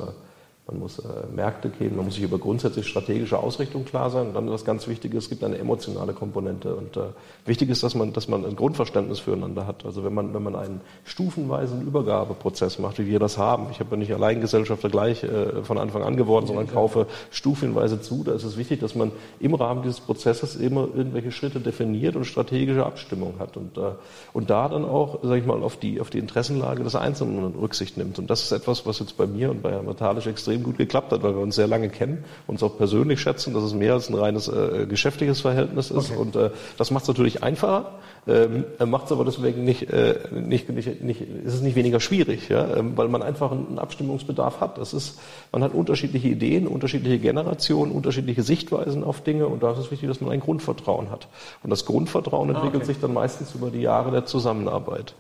man 0.69 0.81
muss 0.81 0.99
äh, 0.99 1.05
Märkte 1.35 1.71
kennen, 1.71 1.97
man 1.97 2.05
muss 2.05 2.17
sich 2.17 2.25
über 2.25 2.39
grundsätzlich 2.39 2.87
strategische 2.87 3.39
Ausrichtung 3.39 3.87
klar 3.87 4.11
sein. 4.11 4.29
Und 4.29 4.35
dann 4.35 4.51
was 4.51 4.67
ganz 4.67 4.87
Wichtiges, 4.87 5.25
es 5.25 5.31
gibt 5.31 5.43
eine 5.43 5.57
emotionale 5.57 6.13
Komponente. 6.13 6.75
Und 6.75 6.95
äh, 6.99 7.05
wichtig 7.47 7.71
ist, 7.71 7.83
dass 7.83 7.95
man, 7.95 8.13
dass 8.13 8.29
man 8.29 8.45
ein 8.45 8.55
Grundverständnis 8.55 9.19
füreinander 9.19 9.67
hat. 9.67 9.87
Also 9.87 10.05
wenn 10.05 10.13
man, 10.13 10.35
wenn 10.35 10.43
man 10.43 10.55
einen 10.55 10.83
stufenweisen 11.05 11.87
Übergabeprozess 11.87 12.79
macht, 12.79 12.99
wie 12.99 13.07
wir 13.07 13.19
das 13.19 13.39
haben. 13.39 13.69
Ich 13.71 13.81
habe 13.81 13.93
ja 13.93 13.97
nicht 13.97 14.13
allein 14.13 14.43
Gesellschafter 14.43 14.91
gleich 14.91 15.25
äh, 15.25 15.63
von 15.63 15.79
Anfang 15.79 16.03
an 16.03 16.17
geworden, 16.17 16.47
sondern 16.47 16.67
ja, 16.67 16.73
kaufe 16.73 17.07
stufenweise 17.31 18.03
zu. 18.03 18.23
Da 18.23 18.33
ist 18.33 18.45
es 18.45 18.59
wichtig, 18.59 18.81
dass 18.81 18.95
man 18.95 19.13
im 19.41 19.55
Rahmen 19.55 19.83
dieses 19.83 20.01
Prozesses 20.01 20.55
immer 20.55 20.87
irgendwelche 20.95 21.33
Schritte 21.33 21.61
definiert 21.61 22.15
und 22.15 22.27
strategische 22.27 22.85
Abstimmung 22.85 23.37
hat. 23.39 23.57
Und, 23.57 23.79
äh, 23.79 23.93
und 24.35 24.51
da 24.51 24.69
dann 24.69 24.85
auch, 24.85 25.23
sage 25.23 25.41
ich 25.41 25.47
mal, 25.47 25.63
auf 25.63 25.79
die, 25.79 25.99
auf 25.99 26.11
die 26.11 26.19
Interessenlage 26.19 26.83
des 26.83 26.95
Einzelnen 26.95 27.55
Rücksicht 27.55 27.97
nimmt. 27.97 28.19
Und 28.19 28.29
das 28.29 28.43
ist 28.43 28.53
etwas, 28.53 28.85
was 28.85 28.99
jetzt 28.99 29.17
bei 29.17 29.27
mir 29.27 29.51
und 29.51 29.63
bei 29.63 29.71
Herrn 29.71 29.87
Matalisch 29.87 30.27
extrem 30.27 30.58
extrem 30.59 30.63
gut 30.63 30.79
geklappt 30.79 31.13
hat, 31.13 31.23
weil 31.23 31.35
wir 31.35 31.43
uns 31.43 31.55
sehr 31.55 31.67
lange 31.67 31.89
kennen, 31.89 32.25
uns 32.47 32.63
auch 32.63 32.77
persönlich 32.77 33.21
schätzen, 33.21 33.55
dass 33.55 33.63
es 33.63 33.75
mehr 33.75 33.95
als 33.95 34.09
ein 34.09 34.15
reines 34.15 34.49
äh, 34.49 34.87
geschäftliches 34.87 35.41
Verhältnis 35.41 35.91
ist. 35.91 36.11
Okay. 36.11 36.21
Und 36.21 36.37
äh, 36.37 36.51
das 36.77 36.91
macht 36.91 37.03
es 37.03 37.09
natürlich 37.09 37.43
einfacher, 37.43 37.93
ähm, 38.27 38.65
macht 38.87 39.07
es 39.07 39.13
aber 39.13 39.25
deswegen 39.25 39.65
nicht, 39.65 39.91
äh, 39.91 40.17
nicht, 40.33 40.69
nicht, 40.69 41.03
nicht, 41.03 41.21
ist 41.21 41.55
es 41.55 41.61
nicht 41.61 41.77
weniger 41.77 42.01
schwierig, 42.01 42.49
ja? 42.49 42.77
Ähm, 42.77 42.97
weil 42.97 43.09
man 43.09 43.23
einfach 43.23 43.53
einen 43.53 43.79
Abstimmungsbedarf 43.79 44.61
hat. 44.61 44.79
Das 44.79 44.93
ist, 44.93 45.19
man 45.53 45.63
hat 45.63 45.75
unterschiedliche 45.75 46.29
Ideen, 46.29 46.67
unterschiedliche 46.67 47.19
Generationen, 47.19 47.93
unterschiedliche 47.93 48.43
Sichtweisen 48.43 49.05
auf 49.05 49.23
Dinge 49.23 49.47
und 49.47 49.63
da 49.63 49.73
ist 49.73 49.79
es 49.79 49.91
wichtig, 49.91 50.09
dass 50.09 50.21
man 50.21 50.31
ein 50.31 50.41
Grundvertrauen 50.41 51.11
hat. 51.11 51.29
Und 51.63 51.71
das 51.71 51.85
Grundvertrauen 51.85 52.51
entwickelt 52.51 52.75
ah, 52.75 52.85
okay. 52.85 52.87
sich 52.87 53.01
dann 53.01 53.15
meistens 53.15 53.55
über 53.55 53.71
die 53.71 53.81
Jahre 53.81 54.11
der 54.11 54.27
Zusammenarbeit. 54.27 55.15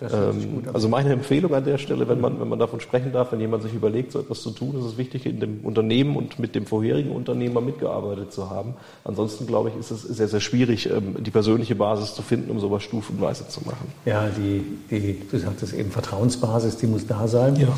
Ähm, 0.00 0.64
also 0.72 0.88
meine 0.88 1.12
Empfehlung 1.12 1.54
an 1.54 1.64
der 1.64 1.78
Stelle, 1.78 2.08
wenn 2.08 2.20
man, 2.20 2.40
wenn 2.40 2.48
man 2.48 2.58
davon 2.58 2.80
sprechen 2.80 3.12
darf, 3.12 3.32
wenn 3.32 3.40
jemand 3.40 3.62
sich 3.62 3.74
überlegt, 3.74 4.12
so 4.12 4.20
etwas 4.20 4.42
zu 4.42 4.50
tun, 4.50 4.78
ist 4.78 4.84
es 4.84 4.98
wichtig, 4.98 5.26
in 5.26 5.40
dem 5.40 5.60
Unternehmen 5.64 6.16
und 6.16 6.38
mit 6.38 6.54
dem 6.54 6.66
vorherigen 6.66 7.10
Unternehmer 7.10 7.60
mitgearbeitet 7.60 8.32
zu 8.32 8.50
haben. 8.50 8.74
Ansonsten, 9.04 9.46
glaube 9.46 9.70
ich, 9.70 9.76
ist 9.76 9.90
es 9.90 10.02
sehr, 10.02 10.28
sehr 10.28 10.40
schwierig, 10.40 10.90
ähm, 10.90 11.16
die 11.20 11.30
persönliche 11.30 11.74
Basis 11.74 12.14
zu 12.14 12.22
finden, 12.22 12.50
um 12.50 12.60
sowas 12.60 12.82
stufenweise 12.82 13.48
zu 13.48 13.60
machen. 13.64 13.92
Ja, 14.04 14.28
die, 14.28 14.64
die 14.90 15.20
du 15.30 15.38
sagtest 15.38 15.74
eben 15.74 15.90
Vertrauensbasis, 15.90 16.76
die 16.76 16.86
muss 16.86 17.06
da 17.06 17.28
sein, 17.28 17.56
ja. 17.56 17.68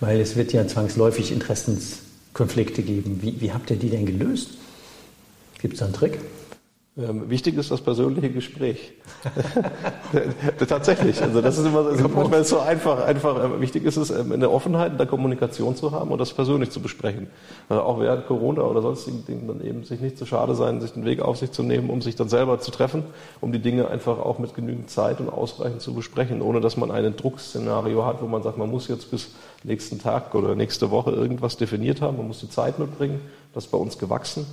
weil 0.00 0.20
es 0.20 0.36
wird 0.36 0.52
ja 0.52 0.66
zwangsläufig 0.66 1.32
Interessenskonflikte 1.32 2.82
geben. 2.82 3.18
Wie, 3.22 3.40
wie 3.40 3.52
habt 3.52 3.70
ihr 3.70 3.76
die 3.76 3.90
denn 3.90 4.06
gelöst? 4.06 4.50
Gibt 5.60 5.74
es 5.74 5.80
da 5.80 5.86
einen 5.86 5.94
Trick? 5.94 6.18
Ähm, 6.98 7.28
wichtig 7.28 7.58
ist 7.58 7.70
das 7.70 7.82
persönliche 7.82 8.30
Gespräch. 8.30 8.94
Tatsächlich. 10.66 11.20
Also 11.20 11.42
das 11.42 11.58
ist 11.58 11.66
immer 11.66 11.84
also 11.84 12.08
manchmal 12.08 12.40
ist 12.40 12.48
so 12.48 12.58
einfach. 12.58 13.04
Einfach 13.04 13.38
äh, 13.38 13.60
wichtig 13.60 13.84
ist 13.84 13.98
es, 13.98 14.08
ähm, 14.08 14.32
eine 14.32 14.50
Offenheit 14.50 14.92
in 14.92 14.98
der 14.98 15.06
Kommunikation 15.06 15.76
zu 15.76 15.92
haben 15.92 16.10
und 16.10 16.18
das 16.18 16.32
persönlich 16.32 16.70
zu 16.70 16.80
besprechen. 16.80 17.26
Also 17.68 17.82
auch 17.82 18.00
während 18.00 18.26
Corona 18.26 18.62
oder 18.62 18.80
sonstigen 18.80 19.26
Dingen 19.26 19.46
dann 19.46 19.60
eben 19.62 19.84
sich 19.84 20.00
nicht 20.00 20.16
zu 20.16 20.24
schade 20.24 20.54
sein, 20.54 20.80
sich 20.80 20.92
den 20.92 21.04
Weg 21.04 21.20
auf 21.20 21.36
sich 21.36 21.50
zu 21.52 21.62
nehmen, 21.62 21.90
um 21.90 22.00
sich 22.00 22.16
dann 22.16 22.30
selber 22.30 22.60
zu 22.60 22.70
treffen, 22.70 23.04
um 23.42 23.52
die 23.52 23.60
Dinge 23.60 23.88
einfach 23.88 24.18
auch 24.18 24.38
mit 24.38 24.54
genügend 24.54 24.88
Zeit 24.88 25.20
und 25.20 25.28
ausreichend 25.28 25.82
zu 25.82 25.92
besprechen, 25.92 26.40
ohne 26.40 26.62
dass 26.62 26.78
man 26.78 26.90
ein 26.90 27.14
Druckszenario 27.14 28.06
hat, 28.06 28.22
wo 28.22 28.26
man 28.26 28.42
sagt, 28.42 28.56
man 28.56 28.70
muss 28.70 28.88
jetzt 28.88 29.10
bis 29.10 29.32
nächsten 29.64 29.98
Tag 29.98 30.34
oder 30.34 30.54
nächste 30.54 30.90
Woche 30.90 31.10
irgendwas 31.10 31.58
definiert 31.58 32.00
haben, 32.00 32.16
man 32.16 32.28
muss 32.28 32.40
die 32.40 32.48
Zeit 32.48 32.78
mitbringen. 32.78 33.20
Das 33.52 33.66
ist 33.66 33.70
bei 33.70 33.78
uns 33.78 33.98
gewachsen. 33.98 34.46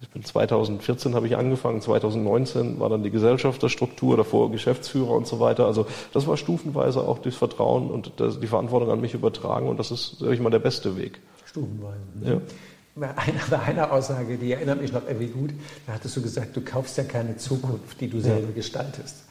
Ich 0.00 0.10
bin 0.10 0.22
2014 0.22 1.14
habe 1.14 1.26
ich 1.26 1.36
angefangen, 1.36 1.80
2019 1.80 2.78
war 2.78 2.90
dann 2.90 3.02
die 3.02 3.10
Gesellschafterstruktur, 3.10 4.16
davor 4.16 4.50
Geschäftsführer 4.50 5.12
und 5.12 5.26
so 5.26 5.40
weiter. 5.40 5.66
Also 5.66 5.86
das 6.12 6.26
war 6.26 6.36
stufenweise 6.36 7.00
auch 7.00 7.18
das 7.18 7.36
Vertrauen 7.36 7.90
und 7.90 8.12
das, 8.18 8.38
die 8.38 8.46
Verantwortung 8.46 8.90
an 8.90 9.00
mich 9.00 9.14
übertragen 9.14 9.68
und 9.68 9.78
das 9.78 9.90
ist, 9.90 10.18
sage 10.18 10.34
ich 10.34 10.40
mal, 10.40 10.50
der 10.50 10.58
beste 10.58 10.96
Weg. 10.96 11.20
Stufenweise. 11.46 12.00
Ne? 12.20 12.30
Ja. 12.30 12.40
Bei 12.96 13.18
einer, 13.18 13.40
bei 13.50 13.58
einer 13.58 13.92
Aussage, 13.92 14.36
die 14.36 14.52
erinnert 14.52 14.80
mich 14.80 14.92
noch 14.92 15.02
irgendwie 15.06 15.28
gut, 15.28 15.50
da 15.86 15.94
hattest 15.94 16.16
du 16.16 16.22
gesagt, 16.22 16.56
du 16.56 16.60
kaufst 16.60 16.96
ja 16.96 17.04
keine 17.04 17.36
Zukunft, 17.36 18.00
die 18.00 18.08
du 18.08 18.20
selber 18.20 18.48
ja. 18.48 18.54
gestaltest. 18.54 19.24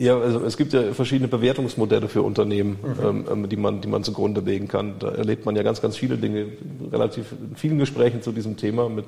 Ja, 0.00 0.18
also 0.18 0.42
es 0.44 0.56
gibt 0.56 0.72
ja 0.72 0.94
verschiedene 0.94 1.28
Bewertungsmodelle 1.28 2.08
für 2.08 2.22
Unternehmen, 2.22 2.78
mhm. 2.82 3.04
Ähm, 3.04 3.24
ähm, 3.30 3.48
die, 3.50 3.56
man, 3.56 3.82
die 3.82 3.88
man 3.88 4.02
zugrunde 4.02 4.40
legen 4.40 4.66
kann. 4.66 4.98
Da 4.98 5.10
erlebt 5.10 5.44
man 5.44 5.56
ja 5.56 5.62
ganz, 5.62 5.82
ganz 5.82 5.96
viele 5.96 6.16
Dinge, 6.16 6.46
relativ 6.90 7.32
in 7.32 7.54
vielen 7.54 7.78
Gesprächen 7.78 8.22
zu 8.22 8.32
diesem 8.32 8.56
Thema 8.56 8.88
mit 8.88 9.06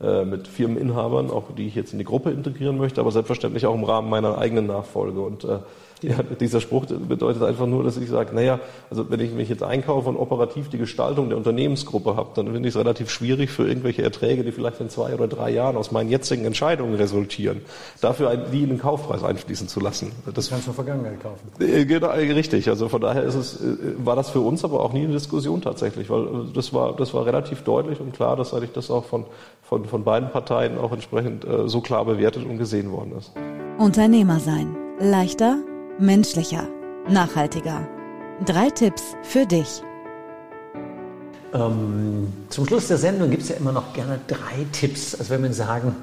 mit 0.00 0.48
Firmeninhabern, 0.48 1.30
auch 1.30 1.54
die 1.56 1.68
ich 1.68 1.74
jetzt 1.74 1.92
in 1.92 1.98
die 1.98 2.04
Gruppe 2.04 2.30
integrieren 2.30 2.76
möchte, 2.76 3.00
aber 3.00 3.12
selbstverständlich 3.12 3.64
auch 3.64 3.74
im 3.74 3.84
Rahmen 3.84 4.10
meiner 4.10 4.36
eigenen 4.38 4.66
Nachfolge. 4.66 5.20
Und 5.20 5.44
äh, 5.44 5.60
ja, 6.02 6.16
dieser 6.22 6.60
Spruch 6.60 6.86
bedeutet 6.86 7.42
einfach 7.42 7.66
nur, 7.66 7.84
dass 7.84 7.96
ich 7.96 8.08
sage, 8.08 8.34
naja, 8.34 8.60
also 8.90 9.10
wenn 9.10 9.20
ich 9.20 9.32
mich 9.32 9.48
jetzt 9.48 9.62
einkaufe 9.62 10.08
und 10.08 10.16
operativ 10.16 10.68
die 10.68 10.78
Gestaltung 10.78 11.28
der 11.28 11.38
Unternehmensgruppe 11.38 12.16
habe, 12.16 12.30
dann 12.34 12.46
finde 12.46 12.68
ich 12.68 12.74
es 12.74 12.80
relativ 12.80 13.10
schwierig 13.10 13.50
für 13.50 13.66
irgendwelche 13.66 14.02
Erträge, 14.02 14.44
die 14.44 14.52
vielleicht 14.52 14.80
in 14.80 14.90
zwei 14.90 15.14
oder 15.14 15.28
drei 15.28 15.50
Jahren 15.50 15.76
aus 15.76 15.92
meinen 15.92 16.10
jetzigen 16.10 16.44
Entscheidungen 16.44 16.94
resultieren, 16.94 17.62
dafür 18.00 18.36
die 18.36 18.62
in 18.62 18.70
den 18.70 18.78
Kaufpreis 18.78 19.22
einfließen 19.22 19.68
zu 19.68 19.80
lassen. 19.80 20.12
Das 20.34 20.50
kannst 20.50 20.68
du 20.68 20.72
Vergangenheit 20.72 21.20
kaufen. 21.22 21.48
Äh, 21.60 21.84
genau, 21.84 22.08
äh, 22.08 22.32
richtig. 22.32 22.68
Also 22.68 22.88
von 22.88 23.00
daher 23.00 23.22
ist 23.22 23.34
es, 23.34 23.60
äh, 23.60 23.76
war 23.98 24.16
das 24.16 24.30
für 24.30 24.40
uns 24.40 24.64
aber 24.64 24.80
auch 24.80 24.92
nie 24.92 25.04
eine 25.04 25.12
Diskussion 25.12 25.62
tatsächlich, 25.62 26.10
weil 26.10 26.26
das 26.54 26.72
war, 26.72 26.94
das 26.96 27.14
war 27.14 27.26
relativ 27.26 27.62
deutlich 27.62 28.00
und 28.00 28.12
klar, 28.12 28.36
dass 28.36 28.52
eigentlich 28.52 28.72
das 28.72 28.90
auch 28.90 29.04
von, 29.04 29.24
von, 29.62 29.84
von 29.84 30.04
beiden 30.04 30.30
Parteien 30.30 30.78
auch 30.78 30.92
entsprechend 30.92 31.46
so 31.66 31.80
klar 31.80 32.04
bewertet 32.04 32.44
und 32.44 32.58
gesehen 32.58 32.92
worden 32.92 33.12
ist. 33.18 33.32
Unternehmer 33.78 34.40
sein. 34.40 34.76
Leichter 35.00 35.58
menschlicher, 35.98 36.68
nachhaltiger. 37.08 37.86
Drei 38.44 38.70
Tipps 38.70 39.02
für 39.22 39.46
dich. 39.46 39.82
Ähm, 41.52 42.32
zum 42.48 42.66
Schluss 42.66 42.88
der 42.88 42.98
Sendung 42.98 43.30
gibt 43.30 43.42
es 43.42 43.48
ja 43.50 43.56
immer 43.56 43.72
noch 43.72 43.92
gerne 43.92 44.18
drei 44.26 44.66
Tipps. 44.72 45.14
Also 45.14 45.30
wenn 45.30 45.44
wir 45.44 45.52
sagen, 45.52 45.94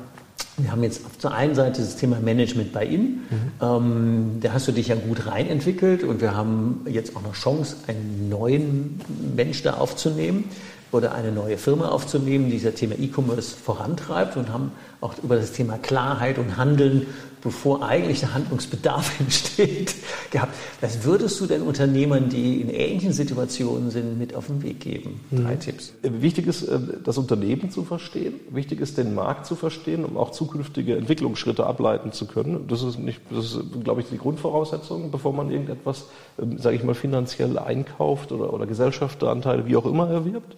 wir 0.57 0.71
haben 0.71 0.83
jetzt 0.83 1.05
auf 1.05 1.17
der 1.17 1.31
einen 1.31 1.55
Seite 1.55 1.81
das 1.81 1.97
Thema 1.97 2.19
Management 2.19 2.71
bei 2.71 2.85
Ihnen. 2.85 3.27
Mhm. 3.29 3.51
Ähm, 3.61 4.37
da 4.41 4.53
hast 4.53 4.67
du 4.67 4.71
dich 4.71 4.87
ja 4.87 4.95
gut 4.95 5.25
reinentwickelt 5.27 6.03
und 6.03 6.21
wir 6.21 6.35
haben 6.35 6.85
jetzt 6.87 7.15
auch 7.15 7.21
noch 7.21 7.33
Chance, 7.33 7.75
einen 7.87 8.29
neuen 8.29 9.01
Mensch 9.35 9.61
da 9.63 9.73
aufzunehmen 9.73 10.45
oder 10.91 11.13
eine 11.13 11.31
neue 11.31 11.57
Firma 11.57 11.89
aufzunehmen, 11.89 12.49
die 12.49 12.61
das 12.61 12.75
Thema 12.75 12.95
E-Commerce 12.97 13.55
vorantreibt 13.55 14.37
und 14.37 14.49
haben 14.49 14.71
auch 14.99 15.15
über 15.23 15.35
das 15.35 15.51
Thema 15.51 15.77
Klarheit 15.77 16.37
und 16.37 16.57
Handeln 16.57 17.07
bevor 17.41 17.83
eigentlich 17.83 18.19
der 18.19 18.33
Handlungsbedarf 18.33 19.19
entsteht, 19.19 19.95
gehabt. 20.29 20.53
Was 20.79 21.03
würdest 21.03 21.39
du 21.39 21.45
denn 21.45 21.61
Unternehmern, 21.63 22.29
die 22.29 22.61
in 22.61 22.69
ähnlichen 22.69 23.13
Situationen 23.13 23.89
sind, 23.89 24.17
mit 24.17 24.35
auf 24.35 24.47
den 24.47 24.61
Weg 24.63 24.79
geben? 24.79 25.19
Drei 25.31 25.55
mhm. 25.55 25.59
Tipps. 25.59 25.93
Wichtig 26.01 26.47
ist, 26.47 26.63
äh, 26.63 26.79
das 27.03 27.17
Unternehmen 27.17 27.71
zu 27.71 27.83
verstehen. 27.83 28.35
Wichtig 28.49 28.79
ist, 28.81 28.97
den 28.97 29.15
Markt 29.15 29.45
zu 29.45 29.55
verstehen, 29.55 30.05
um 30.05 30.17
auch 30.17 30.31
zukünftige 30.31 30.95
Entwicklungsschritte 30.97 31.65
ableiten 31.65 32.11
zu 32.11 32.25
können. 32.27 32.67
Das 32.67 32.83
ist, 32.83 32.99
nicht, 32.99 33.21
das 33.29 33.45
ist 33.45 33.59
glaube 33.83 34.01
ich, 34.01 34.07
die 34.07 34.17
Grundvoraussetzung, 34.17 35.11
bevor 35.11 35.33
man 35.33 35.51
irgendetwas, 35.51 36.05
ähm, 36.41 36.57
sage 36.57 36.75
ich 36.75 36.83
mal, 36.83 36.95
finanziell 36.95 37.57
einkauft 37.57 38.31
oder, 38.31 38.53
oder 38.53 38.65
Gesellschafteranteile, 38.65 39.65
wie 39.65 39.75
auch 39.75 39.85
immer, 39.85 40.09
erwirbt. 40.09 40.55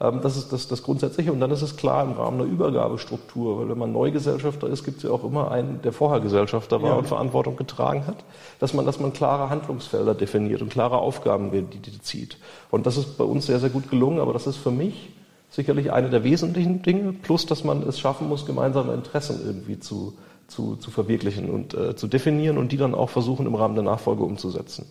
Ähm, 0.00 0.20
das 0.22 0.36
ist 0.36 0.52
das, 0.52 0.68
das 0.68 0.82
Grundsätzliche. 0.82 1.32
Und 1.32 1.40
dann 1.40 1.50
ist 1.50 1.62
es 1.62 1.76
klar 1.76 2.04
im 2.04 2.12
Rahmen 2.12 2.38
der 2.38 2.46
Übergabestruktur, 2.46 3.60
weil 3.60 3.68
wenn 3.68 3.78
man 3.78 3.92
Neugesellschafter 3.92 4.68
ist, 4.68 4.84
gibt 4.84 4.98
es 4.98 5.02
ja 5.04 5.10
auch 5.10 5.24
immer 5.24 5.50
einen, 5.50 5.80
der 5.82 5.92
vorher 5.92 6.20
Gesellschafter 6.20 6.82
war 6.82 6.90
ja. 6.90 6.96
und 6.96 7.06
Verantwortung 7.06 7.56
getragen 7.56 8.06
hat, 8.06 8.16
dass 8.58 8.74
man, 8.74 8.86
dass 8.86 9.00
man 9.00 9.12
klare 9.12 9.50
Handlungsfelder 9.50 10.14
definiert 10.14 10.62
und 10.62 10.70
klare 10.70 10.98
Aufgaben 10.98 11.50
die, 11.50 11.62
die 11.62 12.00
zieht. 12.00 12.38
Und 12.70 12.86
das 12.86 12.96
ist 12.96 13.18
bei 13.18 13.24
uns 13.24 13.46
sehr, 13.46 13.58
sehr 13.58 13.70
gut 13.70 13.90
gelungen, 13.90 14.20
aber 14.20 14.32
das 14.32 14.46
ist 14.46 14.56
für 14.56 14.70
mich 14.70 15.10
sicherlich 15.50 15.92
eine 15.92 16.10
der 16.10 16.24
wesentlichen 16.24 16.82
Dinge, 16.82 17.12
plus 17.12 17.46
dass 17.46 17.64
man 17.64 17.82
es 17.82 17.98
schaffen 17.98 18.28
muss, 18.28 18.44
gemeinsame 18.44 18.92
Interessen 18.92 19.40
irgendwie 19.44 19.78
zu, 19.78 20.14
zu, 20.48 20.76
zu 20.76 20.90
verwirklichen 20.90 21.50
und 21.50 21.74
äh, 21.74 21.96
zu 21.96 22.08
definieren 22.08 22.58
und 22.58 22.72
die 22.72 22.76
dann 22.76 22.94
auch 22.94 23.10
versuchen, 23.10 23.46
im 23.46 23.54
Rahmen 23.54 23.74
der 23.74 23.84
Nachfolge 23.84 24.22
umzusetzen. 24.22 24.86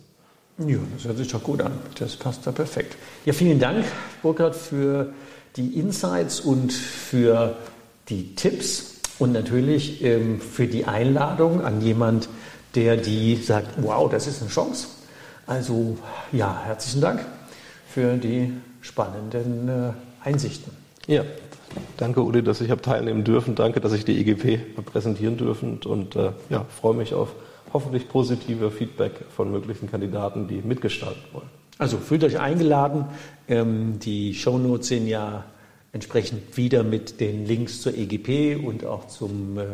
Ja, 0.58 0.78
das 0.94 1.04
hört 1.04 1.18
sich 1.18 1.28
doch 1.28 1.42
gut 1.42 1.60
an. 1.60 1.72
Das 1.98 2.16
passt 2.16 2.46
da 2.46 2.52
perfekt. 2.52 2.96
Ja, 3.26 3.34
vielen 3.34 3.58
Dank, 3.58 3.84
Burkhard, 4.22 4.56
für 4.56 5.12
die 5.56 5.78
Insights 5.78 6.40
und 6.40 6.72
für 6.72 7.56
die 8.08 8.34
Tipps 8.34 9.00
und 9.18 9.32
natürlich 9.32 10.02
ähm, 10.02 10.40
für 10.40 10.66
die 10.66 10.86
Einladung 10.86 11.62
an 11.62 11.82
jemand, 11.82 12.28
der 12.74 12.96
die 12.96 13.36
sagt, 13.36 13.68
wow, 13.78 14.10
das 14.10 14.26
ist 14.26 14.40
eine 14.40 14.50
Chance. 14.50 14.88
Also 15.46 15.98
ja, 16.32 16.62
herzlichen 16.64 17.00
Dank 17.00 17.20
für 17.88 18.16
die 18.16 18.52
spannenden 18.80 19.68
äh, 19.68 19.92
Einsichten. 20.24 20.72
Ja, 21.06 21.22
danke 21.96 22.22
Uli, 22.22 22.42
dass 22.42 22.60
ich 22.60 22.70
habe 22.70 22.80
teilnehmen 22.80 23.24
dürfen. 23.24 23.54
Danke, 23.54 23.80
dass 23.80 23.92
ich 23.92 24.04
die 24.04 24.18
EGP 24.20 24.76
präsentieren 24.86 25.36
dürfen 25.36 25.80
und 25.84 26.16
äh, 26.16 26.32
ja, 26.48 26.64
freue 26.80 26.94
mich 26.94 27.14
auf 27.14 27.34
hoffentlich 27.72 28.08
positive 28.08 28.70
Feedback 28.70 29.12
von 29.34 29.50
möglichen 29.50 29.90
Kandidaten, 29.90 30.48
die 30.48 30.62
mitgestalten 30.62 31.22
wollen. 31.32 31.48
Also 31.78 31.98
fühlt 31.98 32.24
euch 32.24 32.38
eingeladen. 32.38 33.06
Ähm, 33.48 33.98
die 33.98 34.34
Shownotes 34.34 34.88
sind 34.88 35.06
ja 35.06 35.44
entsprechend 35.92 36.56
wieder 36.56 36.82
mit 36.82 37.20
den 37.20 37.46
Links 37.46 37.80
zur 37.80 37.96
EGP 37.96 38.62
und 38.62 38.84
auch 38.84 39.06
zum 39.08 39.58
äh, 39.58 39.64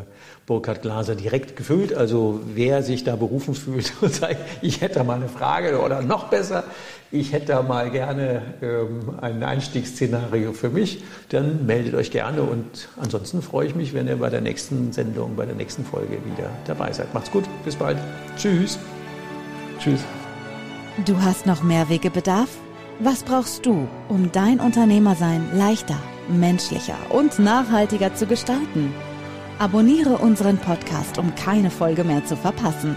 Burkhard 0.46 0.82
Glaser 0.82 1.16
direkt 1.16 1.56
gefüllt. 1.56 1.94
Also 1.94 2.40
wer 2.54 2.82
sich 2.82 3.02
da 3.04 3.16
berufen 3.16 3.54
fühlt 3.54 3.92
und 4.00 4.14
sagt, 4.14 4.36
ich 4.62 4.80
hätte 4.80 4.96
da 4.96 5.04
mal 5.04 5.16
eine 5.16 5.28
Frage 5.28 5.80
oder 5.80 6.00
noch 6.02 6.28
besser, 6.28 6.64
ich 7.12 7.32
hätte 7.32 7.46
da 7.46 7.62
mal 7.62 7.90
gerne 7.90 8.42
ähm, 8.62 9.18
ein 9.20 9.42
Einstiegsszenario 9.42 10.52
für 10.52 10.70
mich, 10.70 11.04
dann 11.28 11.66
meldet 11.66 11.94
euch 11.94 12.10
gerne 12.10 12.42
und 12.42 12.88
ansonsten 13.00 13.42
freue 13.42 13.66
ich 13.66 13.74
mich, 13.74 13.92
wenn 13.92 14.08
ihr 14.08 14.16
bei 14.16 14.30
der 14.30 14.40
nächsten 14.40 14.92
Sendung, 14.92 15.36
bei 15.36 15.44
der 15.44 15.54
nächsten 15.54 15.84
Folge 15.84 16.14
wieder 16.24 16.50
dabei 16.66 16.92
seid. 16.92 17.12
Macht's 17.12 17.30
gut, 17.30 17.44
bis 17.64 17.76
bald. 17.76 17.98
Tschüss. 18.36 18.78
Tschüss. 19.78 20.00
Du 21.04 21.20
hast 21.20 21.46
noch 21.46 21.62
mehr 21.62 21.88
Wegebedarf? 21.88 22.48
Was 22.98 23.22
brauchst 23.22 23.66
du, 23.66 23.88
um 24.08 24.32
dein 24.32 24.60
Unternehmersein 24.60 25.48
leichter, 25.54 25.98
menschlicher 26.28 26.96
und 27.10 27.38
nachhaltiger 27.38 28.14
zu 28.14 28.26
gestalten? 28.26 28.94
Abonniere 29.58 30.18
unseren 30.18 30.58
Podcast, 30.58 31.18
um 31.18 31.34
keine 31.34 31.70
Folge 31.70 32.04
mehr 32.04 32.24
zu 32.24 32.36
verpassen. 32.36 32.96